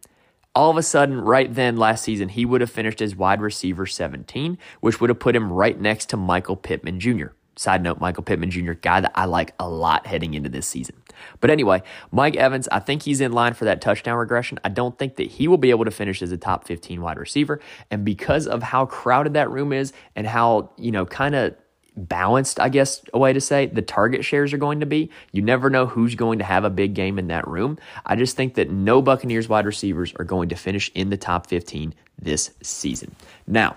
all 0.55 0.71
of 0.71 0.77
a 0.77 0.83
sudden, 0.83 1.21
right 1.21 1.53
then 1.53 1.77
last 1.77 2.05
season, 2.05 2.29
he 2.29 2.45
would 2.45 2.61
have 2.61 2.71
finished 2.71 3.01
as 3.01 3.17
wide 3.17 3.41
receiver 3.41 3.87
17, 3.87 4.59
which 4.81 5.01
would 5.01 5.11
have 5.11 5.19
put 5.19 5.35
him 5.35 5.53
right 5.53 5.81
next 5.81 6.11
to 6.11 6.17
Michael 6.17 6.57
Pittman 6.57 7.01
Jr. 7.01 7.29
Side 7.55 7.83
note, 7.83 8.01
Michael 8.01 8.23
Pittman 8.23 8.51
Jr., 8.51 8.73
guy 8.73 9.03
that 9.03 9.13
I 9.15 9.27
like 9.27 9.55
a 9.59 9.69
lot 9.69 10.07
heading 10.07 10.33
into 10.33 10.49
this 10.49 10.67
season. 10.67 10.97
But 11.41 11.51
anyway, 11.51 11.83
Mike 12.11 12.35
Evans, 12.35 12.67
I 12.73 12.81
think 12.81 13.03
he's 13.03 13.21
in 13.21 13.33
line 13.33 13.53
for 13.53 13.67
that 13.67 13.83
touchdown 13.83 14.17
regression. 14.17 14.59
I 14.65 14.71
don't 14.71 14.99
think 14.99 15.17
that 15.17 15.31
he 15.33 15.49
will 15.49 15.59
be 15.59 15.71
able 15.71 15.85
to 15.85 15.91
finish 15.91 16.23
as 16.23 16.33
a 16.33 16.39
top 16.39 16.67
15 16.67 17.03
wide 17.03 17.19
receiver. 17.19 17.61
And 17.91 18.05
because 18.05 18.47
of 18.47 18.63
how 18.63 18.87
crowded 18.87 19.35
that 19.35 19.51
room 19.51 19.73
is 19.73 19.93
and 20.17 20.27
how, 20.27 20.71
you 20.79 20.91
know, 20.91 21.05
kind 21.05 21.35
of 21.35 21.55
balanced, 21.97 22.59
I 22.61 22.69
guess, 22.69 23.03
a 23.13 23.19
way 23.19 23.33
to 23.33 23.41
say 23.41 23.67
the 23.67 23.83
target 23.83 24.25
shares 24.25 24.53
are 24.53 24.59
going 24.59 24.81
to 24.81 24.87
be. 24.87 25.11
You 25.33 25.43
never 25.43 25.71
know 25.71 25.87
who's 25.87 26.15
going 26.15 26.39
to 26.39 26.45
have 26.45 26.65
a 26.65 26.71
big 26.71 26.95
game 26.95 27.19
in 27.19 27.29
that 27.29 27.47
room. 27.47 27.79
I 28.07 28.17
just 28.17 28.37
think 28.37 28.55
that 28.55 28.71
no 28.71 29.03
Buccaneers 29.03 29.49
wide 29.49 29.67
receivers 29.67 30.13
are 30.17 30.25
going 30.25 30.49
to 30.51 30.57
finish 30.57 30.91
in 30.95 31.11
the 31.11 31.17
top 31.17 31.47
15 31.47 31.95
this 32.21 32.51
season. 32.63 33.15
Now, 33.47 33.77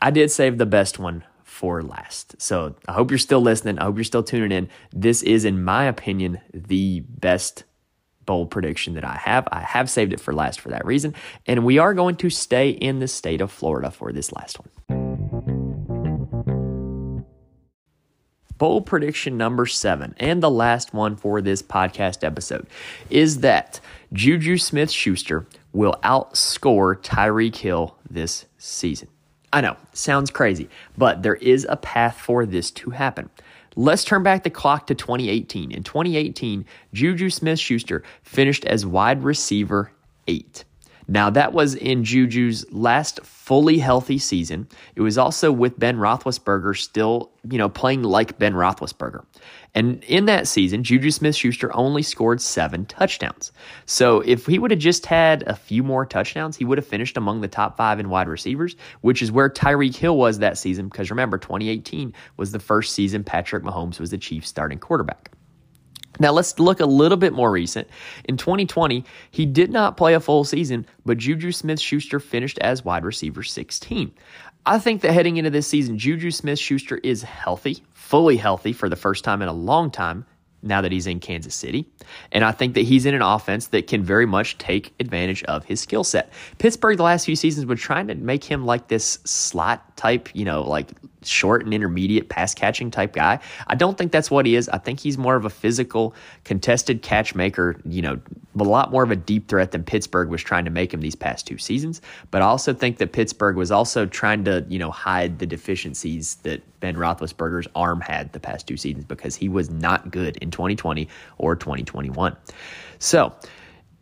I 0.00 0.10
did 0.10 0.30
save 0.30 0.58
the 0.58 0.66
best 0.66 0.98
one 0.98 1.24
for 1.44 1.82
last. 1.82 2.40
So 2.40 2.74
I 2.86 2.92
hope 2.92 3.10
you're 3.10 3.18
still 3.18 3.40
listening. 3.40 3.78
I 3.78 3.84
hope 3.84 3.96
you're 3.96 4.04
still 4.04 4.22
tuning 4.22 4.52
in. 4.52 4.68
This 4.92 5.22
is, 5.22 5.44
in 5.44 5.64
my 5.64 5.84
opinion, 5.84 6.40
the 6.52 7.00
best 7.00 7.64
bold 8.26 8.50
prediction 8.50 8.94
that 8.94 9.04
I 9.04 9.16
have. 9.16 9.48
I 9.50 9.60
have 9.60 9.88
saved 9.88 10.12
it 10.12 10.20
for 10.20 10.34
last 10.34 10.60
for 10.60 10.68
that 10.70 10.84
reason. 10.84 11.14
And 11.46 11.64
we 11.64 11.78
are 11.78 11.94
going 11.94 12.16
to 12.16 12.28
stay 12.28 12.70
in 12.70 12.98
the 12.98 13.08
state 13.08 13.40
of 13.40 13.50
Florida 13.50 13.90
for 13.90 14.12
this 14.12 14.32
last 14.32 14.58
one. 14.58 14.95
Bold 18.58 18.86
prediction 18.86 19.36
number 19.36 19.66
seven, 19.66 20.14
and 20.18 20.42
the 20.42 20.50
last 20.50 20.94
one 20.94 21.16
for 21.16 21.40
this 21.42 21.62
podcast 21.62 22.24
episode, 22.24 22.66
is 23.10 23.40
that 23.40 23.80
Juju 24.12 24.56
Smith 24.56 24.90
Schuster 24.90 25.46
will 25.72 25.94
outscore 26.02 26.96
Tyreek 27.02 27.56
Hill 27.56 27.96
this 28.08 28.46
season. 28.56 29.08
I 29.52 29.60
know, 29.60 29.76
sounds 29.92 30.30
crazy, 30.30 30.68
but 30.96 31.22
there 31.22 31.34
is 31.34 31.66
a 31.68 31.76
path 31.76 32.18
for 32.18 32.46
this 32.46 32.70
to 32.72 32.90
happen. 32.90 33.30
Let's 33.74 34.04
turn 34.04 34.22
back 34.22 34.42
the 34.42 34.50
clock 34.50 34.86
to 34.86 34.94
2018. 34.94 35.70
In 35.70 35.82
2018, 35.82 36.64
Juju 36.94 37.28
Smith 37.28 37.58
Schuster 37.58 38.02
finished 38.22 38.64
as 38.64 38.86
wide 38.86 39.22
receiver 39.22 39.92
eight. 40.26 40.64
Now, 41.08 41.30
that 41.30 41.52
was 41.52 41.74
in 41.74 42.04
Juju's 42.04 42.70
last 42.72 43.20
fully 43.24 43.78
healthy 43.78 44.18
season. 44.18 44.68
It 44.96 45.02
was 45.02 45.16
also 45.16 45.52
with 45.52 45.78
Ben 45.78 45.98
Roethlisberger 45.98 46.76
still, 46.76 47.30
you 47.48 47.58
know, 47.58 47.68
playing 47.68 48.02
like 48.02 48.38
Ben 48.38 48.54
Roethlisberger. 48.54 49.24
And 49.74 50.02
in 50.04 50.24
that 50.24 50.48
season, 50.48 50.82
Juju 50.82 51.10
Smith 51.10 51.36
Schuster 51.36 51.74
only 51.76 52.02
scored 52.02 52.40
seven 52.40 52.86
touchdowns. 52.86 53.52
So 53.84 54.20
if 54.20 54.46
he 54.46 54.58
would 54.58 54.70
have 54.72 54.80
just 54.80 55.06
had 55.06 55.44
a 55.46 55.54
few 55.54 55.84
more 55.84 56.06
touchdowns, 56.06 56.56
he 56.56 56.64
would 56.64 56.78
have 56.78 56.86
finished 56.86 57.16
among 57.16 57.40
the 57.40 57.48
top 57.48 57.76
five 57.76 58.00
in 58.00 58.08
wide 58.08 58.26
receivers, 58.26 58.74
which 59.02 59.22
is 59.22 59.30
where 59.30 59.48
Tyreek 59.48 59.94
Hill 59.94 60.16
was 60.16 60.38
that 60.38 60.58
season. 60.58 60.88
Because 60.88 61.10
remember, 61.10 61.38
2018 61.38 62.12
was 62.36 62.50
the 62.50 62.58
first 62.58 62.94
season 62.94 63.22
Patrick 63.22 63.62
Mahomes 63.62 64.00
was 64.00 64.10
the 64.10 64.18
Chiefs 64.18 64.48
starting 64.48 64.78
quarterback. 64.78 65.35
Now 66.18 66.32
let's 66.32 66.58
look 66.58 66.80
a 66.80 66.86
little 66.86 67.18
bit 67.18 67.32
more 67.32 67.50
recent. 67.50 67.88
In 68.24 68.36
2020, 68.36 69.04
he 69.30 69.46
did 69.46 69.70
not 69.70 69.96
play 69.96 70.14
a 70.14 70.20
full 70.20 70.44
season, 70.44 70.86
but 71.04 71.18
Juju 71.18 71.52
Smith 71.52 71.80
Schuster 71.80 72.20
finished 72.20 72.58
as 72.58 72.84
wide 72.84 73.04
receiver 73.04 73.42
16. 73.42 74.12
I 74.64 74.78
think 74.78 75.02
that 75.02 75.12
heading 75.12 75.36
into 75.36 75.50
this 75.50 75.66
season, 75.66 75.96
Juju 75.96 76.30
Smith 76.32 76.58
Schuster 76.58 76.98
is 76.98 77.22
healthy, 77.22 77.84
fully 77.92 78.36
healthy 78.36 78.72
for 78.72 78.88
the 78.88 78.96
first 78.96 79.22
time 79.22 79.40
in 79.42 79.48
a 79.48 79.52
long 79.52 79.90
time 79.90 80.26
now 80.62 80.80
that 80.80 80.90
he's 80.90 81.06
in 81.06 81.20
Kansas 81.20 81.54
City. 81.54 81.86
And 82.32 82.44
I 82.44 82.52
think 82.52 82.74
that 82.74 82.82
he's 82.82 83.06
in 83.06 83.14
an 83.14 83.22
offense 83.22 83.68
that 83.68 83.86
can 83.86 84.02
very 84.02 84.26
much 84.26 84.58
take 84.58 84.94
advantage 84.98 85.44
of 85.44 85.64
his 85.64 85.80
skill 85.80 86.04
set. 86.04 86.32
Pittsburgh, 86.58 86.96
the 86.96 87.04
last 87.04 87.26
few 87.26 87.36
seasons, 87.36 87.64
been 87.64 87.76
trying 87.76 88.08
to 88.08 88.14
make 88.14 88.42
him 88.42 88.64
like 88.66 88.88
this 88.88 89.18
slot 89.24 89.96
type, 89.96 90.28
you 90.34 90.44
know, 90.44 90.62
like 90.62 90.88
short 91.28 91.64
and 91.64 91.72
intermediate 91.72 92.28
pass 92.28 92.54
catching 92.54 92.90
type 92.90 93.12
guy. 93.12 93.38
I 93.66 93.74
don't 93.74 93.96
think 93.96 94.12
that's 94.12 94.30
what 94.30 94.46
he 94.46 94.56
is. 94.56 94.68
I 94.68 94.78
think 94.78 95.00
he's 95.00 95.18
more 95.18 95.36
of 95.36 95.44
a 95.44 95.50
physical, 95.50 96.14
contested 96.44 97.02
catch 97.02 97.34
maker, 97.34 97.80
you 97.84 98.02
know, 98.02 98.20
a 98.58 98.64
lot 98.64 98.90
more 98.90 99.02
of 99.02 99.10
a 99.10 99.16
deep 99.16 99.48
threat 99.48 99.72
than 99.72 99.84
Pittsburgh 99.84 100.28
was 100.28 100.42
trying 100.42 100.64
to 100.64 100.70
make 100.70 100.92
him 100.92 101.00
these 101.00 101.14
past 101.14 101.46
two 101.46 101.58
seasons. 101.58 102.00
But 102.30 102.42
I 102.42 102.46
also 102.46 102.72
think 102.72 102.98
that 102.98 103.12
Pittsburgh 103.12 103.56
was 103.56 103.70
also 103.70 104.06
trying 104.06 104.44
to, 104.44 104.64
you 104.68 104.78
know, 104.78 104.90
hide 104.90 105.38
the 105.38 105.46
deficiencies 105.46 106.36
that 106.36 106.62
Ben 106.80 106.96
Roethlisberger's 106.96 107.68
arm 107.74 108.00
had 108.00 108.32
the 108.32 108.40
past 108.40 108.66
two 108.66 108.76
seasons 108.76 109.04
because 109.04 109.36
he 109.36 109.48
was 109.48 109.70
not 109.70 110.10
good 110.10 110.36
in 110.38 110.50
2020 110.50 111.08
or 111.38 111.56
2021. 111.56 112.36
So, 112.98 113.34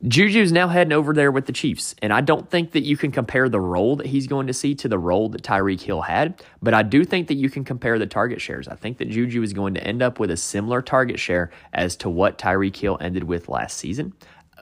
Juju's 0.07 0.53
now 0.53 0.69
heading 0.69 0.93
over 0.93 1.15
there 1.15 1.33
with 1.33 1.47
the 1.47 1.53
Chiefs, 1.53 1.95
and 2.03 2.13
I 2.13 2.21
don't 2.21 2.51
think 2.51 2.73
that 2.73 2.83
you 2.83 2.97
can 2.97 3.11
compare 3.11 3.49
the 3.49 3.61
role 3.61 3.97
that 3.97 4.07
he's 4.07 4.27
going 4.27 4.47
to 4.49 4.53
see 4.53 4.75
to 4.77 4.89
the 4.89 4.99
role 4.99 5.31
that 5.31 5.43
Tyreek 5.43 5.81
Hill 5.81 6.03
had, 6.03 6.43
but 6.61 6.75
I 6.75 6.83
do 6.83 7.05
think 7.05 7.29
that 7.29 7.37
you 7.37 7.49
can 7.49 7.65
compare 7.65 7.99
the 7.99 8.07
target 8.07 8.41
shares. 8.41 8.69
I 8.69 8.75
think 8.75 8.99
that 8.99 9.09
Juju 9.09 9.43
is 9.43 9.55
going 9.55 9.73
to 9.75 9.83
end 9.83 10.03
up 10.03 10.19
with 10.19 10.31
a 10.31 10.37
similar 10.37 10.83
target 10.83 11.19
share 11.19 11.51
as 11.73 11.97
to 11.97 12.11
what 12.11 12.37
Tyreek 12.37 12.77
Hill 12.77 12.99
ended 13.01 13.25
with 13.25 13.49
last 13.49 13.79
season. 13.79 14.13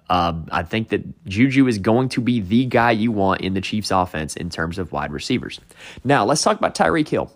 Um, 0.08 0.46
I 0.52 0.62
think 0.62 0.90
that 0.90 1.24
Juju 1.24 1.66
is 1.66 1.78
going 1.78 2.10
to 2.10 2.20
be 2.20 2.40
the 2.40 2.66
guy 2.66 2.92
you 2.92 3.10
want 3.10 3.40
in 3.40 3.54
the 3.54 3.60
Chiefs 3.60 3.90
offense 3.90 4.36
in 4.36 4.48
terms 4.48 4.78
of 4.78 4.92
wide 4.92 5.10
receivers. 5.10 5.58
Now, 6.04 6.24
let's 6.24 6.42
talk 6.42 6.56
about 6.56 6.76
Tyreek 6.76 7.08
Hill. 7.08 7.32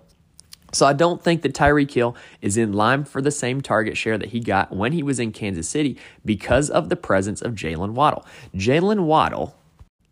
So 0.77 0.85
I 0.85 0.93
don't 0.93 1.23
think 1.23 1.41
that 1.41 1.55
Tyreek 1.55 1.91
Hill 1.91 2.15
is 2.43 2.59
in 2.59 2.75
line 2.75 3.05
for 3.05 3.23
the 3.23 3.31
same 3.31 3.63
target 3.63 3.97
share 3.97 4.19
that 4.19 4.29
he 4.29 4.41
got 4.41 4.77
when 4.77 4.93
he 4.93 5.03
was 5.03 5.19
in 5.19 5.33
Kansas 5.33 5.67
City 5.67 5.97
because 6.23 6.69
of 6.69 6.91
the 6.91 6.97
presence 6.97 7.41
of 7.41 7.55
Jaylen 7.55 7.93
Waddle. 7.93 8.27
Jaylen 8.55 9.07
Waddle 9.07 9.57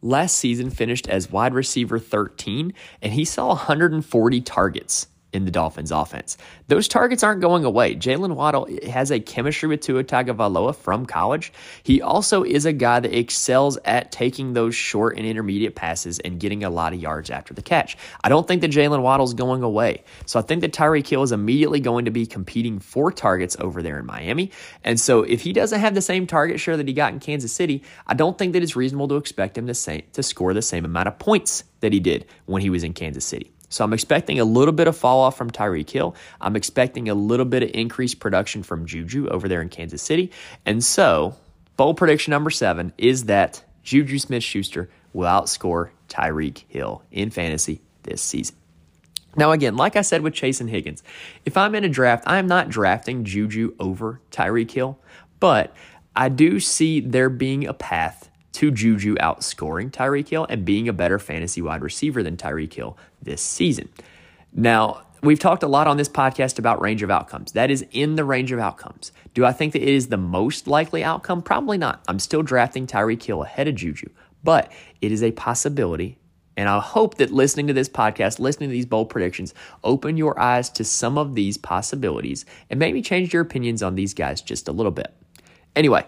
last 0.00 0.38
season 0.38 0.70
finished 0.70 1.06
as 1.06 1.30
wide 1.30 1.52
receiver 1.52 1.98
13, 1.98 2.72
and 3.02 3.12
he 3.12 3.26
saw 3.26 3.48
140 3.48 4.40
targets 4.40 5.08
in 5.34 5.44
the 5.44 5.50
Dolphins 5.50 5.90
offense. 5.90 6.36
Those 6.68 6.88
targets 6.88 7.22
aren't 7.22 7.40
going 7.40 7.64
away. 7.64 7.96
Jaylen 7.96 8.34
Waddle 8.34 8.68
has 8.86 9.10
a 9.10 9.20
chemistry 9.20 9.68
with 9.68 9.80
Tua 9.80 10.04
Tagovailoa 10.04 10.74
from 10.74 11.06
college. 11.06 11.52
He 11.82 12.00
also 12.00 12.42
is 12.42 12.66
a 12.66 12.72
guy 12.72 13.00
that 13.00 13.16
excels 13.16 13.78
at 13.84 14.12
taking 14.12 14.52
those 14.52 14.74
short 14.74 15.16
and 15.16 15.26
intermediate 15.26 15.74
passes 15.74 16.18
and 16.20 16.40
getting 16.40 16.64
a 16.64 16.70
lot 16.70 16.92
of 16.92 17.00
yards 17.00 17.30
after 17.30 17.54
the 17.54 17.62
catch. 17.62 17.96
I 18.22 18.28
don't 18.28 18.46
think 18.46 18.60
that 18.62 18.70
Jaylen 18.70 19.02
Waddle's 19.02 19.34
going 19.34 19.62
away. 19.62 20.04
So 20.26 20.38
I 20.38 20.42
think 20.42 20.60
that 20.60 20.72
Tyreek 20.72 21.06
Hill 21.06 21.22
is 21.22 21.32
immediately 21.32 21.80
going 21.80 22.04
to 22.04 22.10
be 22.10 22.26
competing 22.26 22.78
for 22.78 23.10
targets 23.10 23.56
over 23.60 23.82
there 23.82 23.98
in 23.98 24.06
Miami. 24.06 24.50
And 24.82 24.98
so 24.98 25.22
if 25.22 25.42
he 25.42 25.52
doesn't 25.52 25.80
have 25.80 25.94
the 25.94 26.02
same 26.02 26.26
target 26.26 26.60
share 26.60 26.76
that 26.76 26.88
he 26.88 26.94
got 26.94 27.12
in 27.12 27.20
Kansas 27.20 27.52
City, 27.52 27.82
I 28.06 28.14
don't 28.14 28.38
think 28.38 28.52
that 28.52 28.62
it's 28.62 28.76
reasonable 28.76 29.08
to 29.08 29.16
expect 29.16 29.58
him 29.58 29.66
to, 29.66 29.74
say, 29.74 30.02
to 30.12 30.22
score 30.22 30.54
the 30.54 30.62
same 30.62 30.84
amount 30.84 31.08
of 31.08 31.18
points 31.18 31.64
that 31.80 31.92
he 31.92 32.00
did 32.00 32.26
when 32.46 32.62
he 32.62 32.70
was 32.70 32.84
in 32.84 32.92
Kansas 32.92 33.24
City. 33.24 33.53
So 33.74 33.84
I'm 33.84 33.92
expecting 33.92 34.38
a 34.38 34.44
little 34.44 34.72
bit 34.72 34.86
of 34.86 34.96
fall 34.96 35.20
off 35.20 35.36
from 35.36 35.50
Tyreek 35.50 35.90
Hill. 35.90 36.14
I'm 36.40 36.54
expecting 36.54 37.08
a 37.08 37.14
little 37.14 37.44
bit 37.44 37.64
of 37.64 37.70
increased 37.74 38.20
production 38.20 38.62
from 38.62 38.86
Juju 38.86 39.28
over 39.28 39.48
there 39.48 39.60
in 39.60 39.68
Kansas 39.68 40.00
City. 40.00 40.30
And 40.64 40.82
so, 40.82 41.36
bold 41.76 41.96
prediction 41.96 42.30
number 42.30 42.50
seven 42.50 42.92
is 42.96 43.24
that 43.24 43.64
Juju 43.82 44.20
Smith 44.20 44.44
Schuster 44.44 44.88
will 45.12 45.26
outscore 45.26 45.90
Tyreek 46.08 46.62
Hill 46.68 47.02
in 47.10 47.30
fantasy 47.30 47.80
this 48.04 48.22
season. 48.22 48.54
Now, 49.36 49.50
again, 49.50 49.76
like 49.76 49.96
I 49.96 50.02
said 50.02 50.22
with 50.22 50.34
Chase 50.34 50.60
and 50.60 50.70
Higgins, 50.70 51.02
if 51.44 51.56
I'm 51.56 51.74
in 51.74 51.82
a 51.82 51.88
draft, 51.88 52.22
I 52.28 52.38
am 52.38 52.46
not 52.46 52.68
drafting 52.68 53.24
Juju 53.24 53.74
over 53.80 54.20
Tyreek 54.30 54.70
Hill, 54.70 55.00
but 55.40 55.74
I 56.14 56.28
do 56.28 56.60
see 56.60 57.00
there 57.00 57.28
being 57.28 57.66
a 57.66 57.74
path 57.74 58.30
to 58.54 58.70
Juju 58.70 59.16
outscoring 59.16 59.90
Tyreek 59.90 60.28
Hill 60.28 60.46
and 60.48 60.64
being 60.64 60.88
a 60.88 60.92
better 60.92 61.18
fantasy 61.18 61.60
wide 61.60 61.82
receiver 61.82 62.22
than 62.22 62.36
Tyreek 62.36 62.72
Hill 62.72 62.96
this 63.22 63.42
season. 63.42 63.88
Now, 64.52 65.02
we've 65.22 65.38
talked 65.38 65.62
a 65.62 65.68
lot 65.68 65.86
on 65.86 65.96
this 65.96 66.08
podcast 66.08 66.58
about 66.58 66.80
range 66.80 67.02
of 67.02 67.10
outcomes. 67.10 67.52
That 67.52 67.70
is 67.70 67.84
in 67.90 68.16
the 68.16 68.24
range 68.24 68.52
of 68.52 68.58
outcomes. 68.58 69.12
Do 69.34 69.44
I 69.44 69.52
think 69.52 69.72
that 69.72 69.82
it 69.82 69.88
is 69.88 70.08
the 70.08 70.16
most 70.16 70.66
likely 70.66 71.02
outcome? 71.02 71.42
Probably 71.42 71.78
not. 71.78 72.02
I'm 72.08 72.18
still 72.18 72.42
drafting 72.42 72.86
Tyreek 72.86 73.22
Hill 73.22 73.42
ahead 73.42 73.68
of 73.68 73.74
Juju, 73.74 74.08
but 74.42 74.70
it 75.00 75.10
is 75.10 75.22
a 75.22 75.32
possibility. 75.32 76.18
And 76.56 76.68
I 76.68 76.78
hope 76.78 77.16
that 77.16 77.32
listening 77.32 77.66
to 77.66 77.72
this 77.72 77.88
podcast, 77.88 78.38
listening 78.38 78.68
to 78.68 78.72
these 78.72 78.86
bold 78.86 79.10
predictions, 79.10 79.54
open 79.82 80.16
your 80.16 80.38
eyes 80.38 80.70
to 80.70 80.84
some 80.84 81.18
of 81.18 81.34
these 81.34 81.58
possibilities 81.58 82.44
and 82.70 82.78
maybe 82.78 83.02
change 83.02 83.32
your 83.32 83.42
opinions 83.42 83.82
on 83.82 83.96
these 83.96 84.14
guys 84.14 84.40
just 84.40 84.68
a 84.68 84.72
little 84.72 84.92
bit. 84.92 85.12
Anyway, 85.74 86.06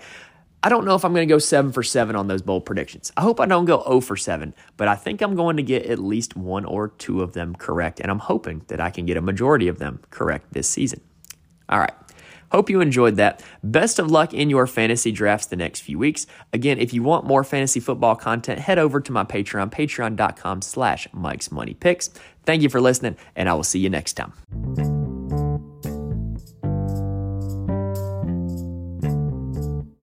I 0.67 0.69
don't 0.69 0.85
know 0.85 0.97
if 0.97 1.05
I'm 1.05 1.15
going 1.15 1.29
to 1.29 1.33
go 1.33 1.39
seven 1.39 1.71
for 1.71 1.85
seven 1.85 2.17
on 2.17 2.27
those 2.27 2.43
bold 2.43 2.67
predictions. 2.67 3.13
I 3.17 3.21
hope 3.21 3.39
I 3.39 3.47
don't 3.47 3.67
go 3.67 3.85
0 3.85 4.01
for 4.01 4.17
seven, 4.17 4.53
but 4.77 4.89
I 4.89 4.97
think 4.97 5.23
I'm 5.23 5.37
going 5.37 5.59
to 5.59 5.63
get 5.63 5.87
at 5.87 6.01
least 6.01 6.37
one 6.37 6.65
or 6.65 6.89
two 6.89 7.23
of 7.23 7.35
them 7.35 7.55
correct, 7.55 8.01
and 8.01 8.11
I'm 8.11 8.19
hoping 8.19 8.63
that 8.67 8.81
I 8.81 8.91
can 8.91 9.07
get 9.07 9.17
a 9.17 9.21
majority 9.21 9.69
of 9.69 9.79
them 9.79 10.01
correct 10.11 10.55
this 10.55 10.69
season. 10.69 11.01
All 11.69 11.79
right. 11.79 11.93
Hope 12.51 12.69
you 12.69 12.81
enjoyed 12.81 13.15
that. 13.15 13.45
Best 13.63 14.01
of 14.01 14.11
luck 14.11 14.35
in 14.35 14.51
your 14.51 14.67
fantasy 14.67 15.13
drafts 15.13 15.47
the 15.47 15.55
next 15.55 15.83
few 15.83 16.01
weeks. 16.01 16.27
Again, 16.53 16.81
if 16.81 16.93
you 16.93 17.05
want 17.05 17.27
more 17.27 17.45
fantasy 17.45 17.79
football 17.79 18.17
content, 18.17 18.59
head 18.59 18.81
over 18.81 19.01
to 19.01 19.13
my 19.13 19.23
Patreon, 19.23 19.71
patreon.com 19.71 20.63
slash 20.63 21.07
Mike's 21.13 21.53
Money 21.53 21.75
Picks. 21.75 22.11
Thank 22.45 22.63
you 22.63 22.69
for 22.69 22.81
listening, 22.81 23.17
and 23.37 23.49
I 23.49 23.55
will 23.55 23.63
see 23.63 23.79
you 23.79 23.89
next 23.89 24.15
time. 24.15 24.96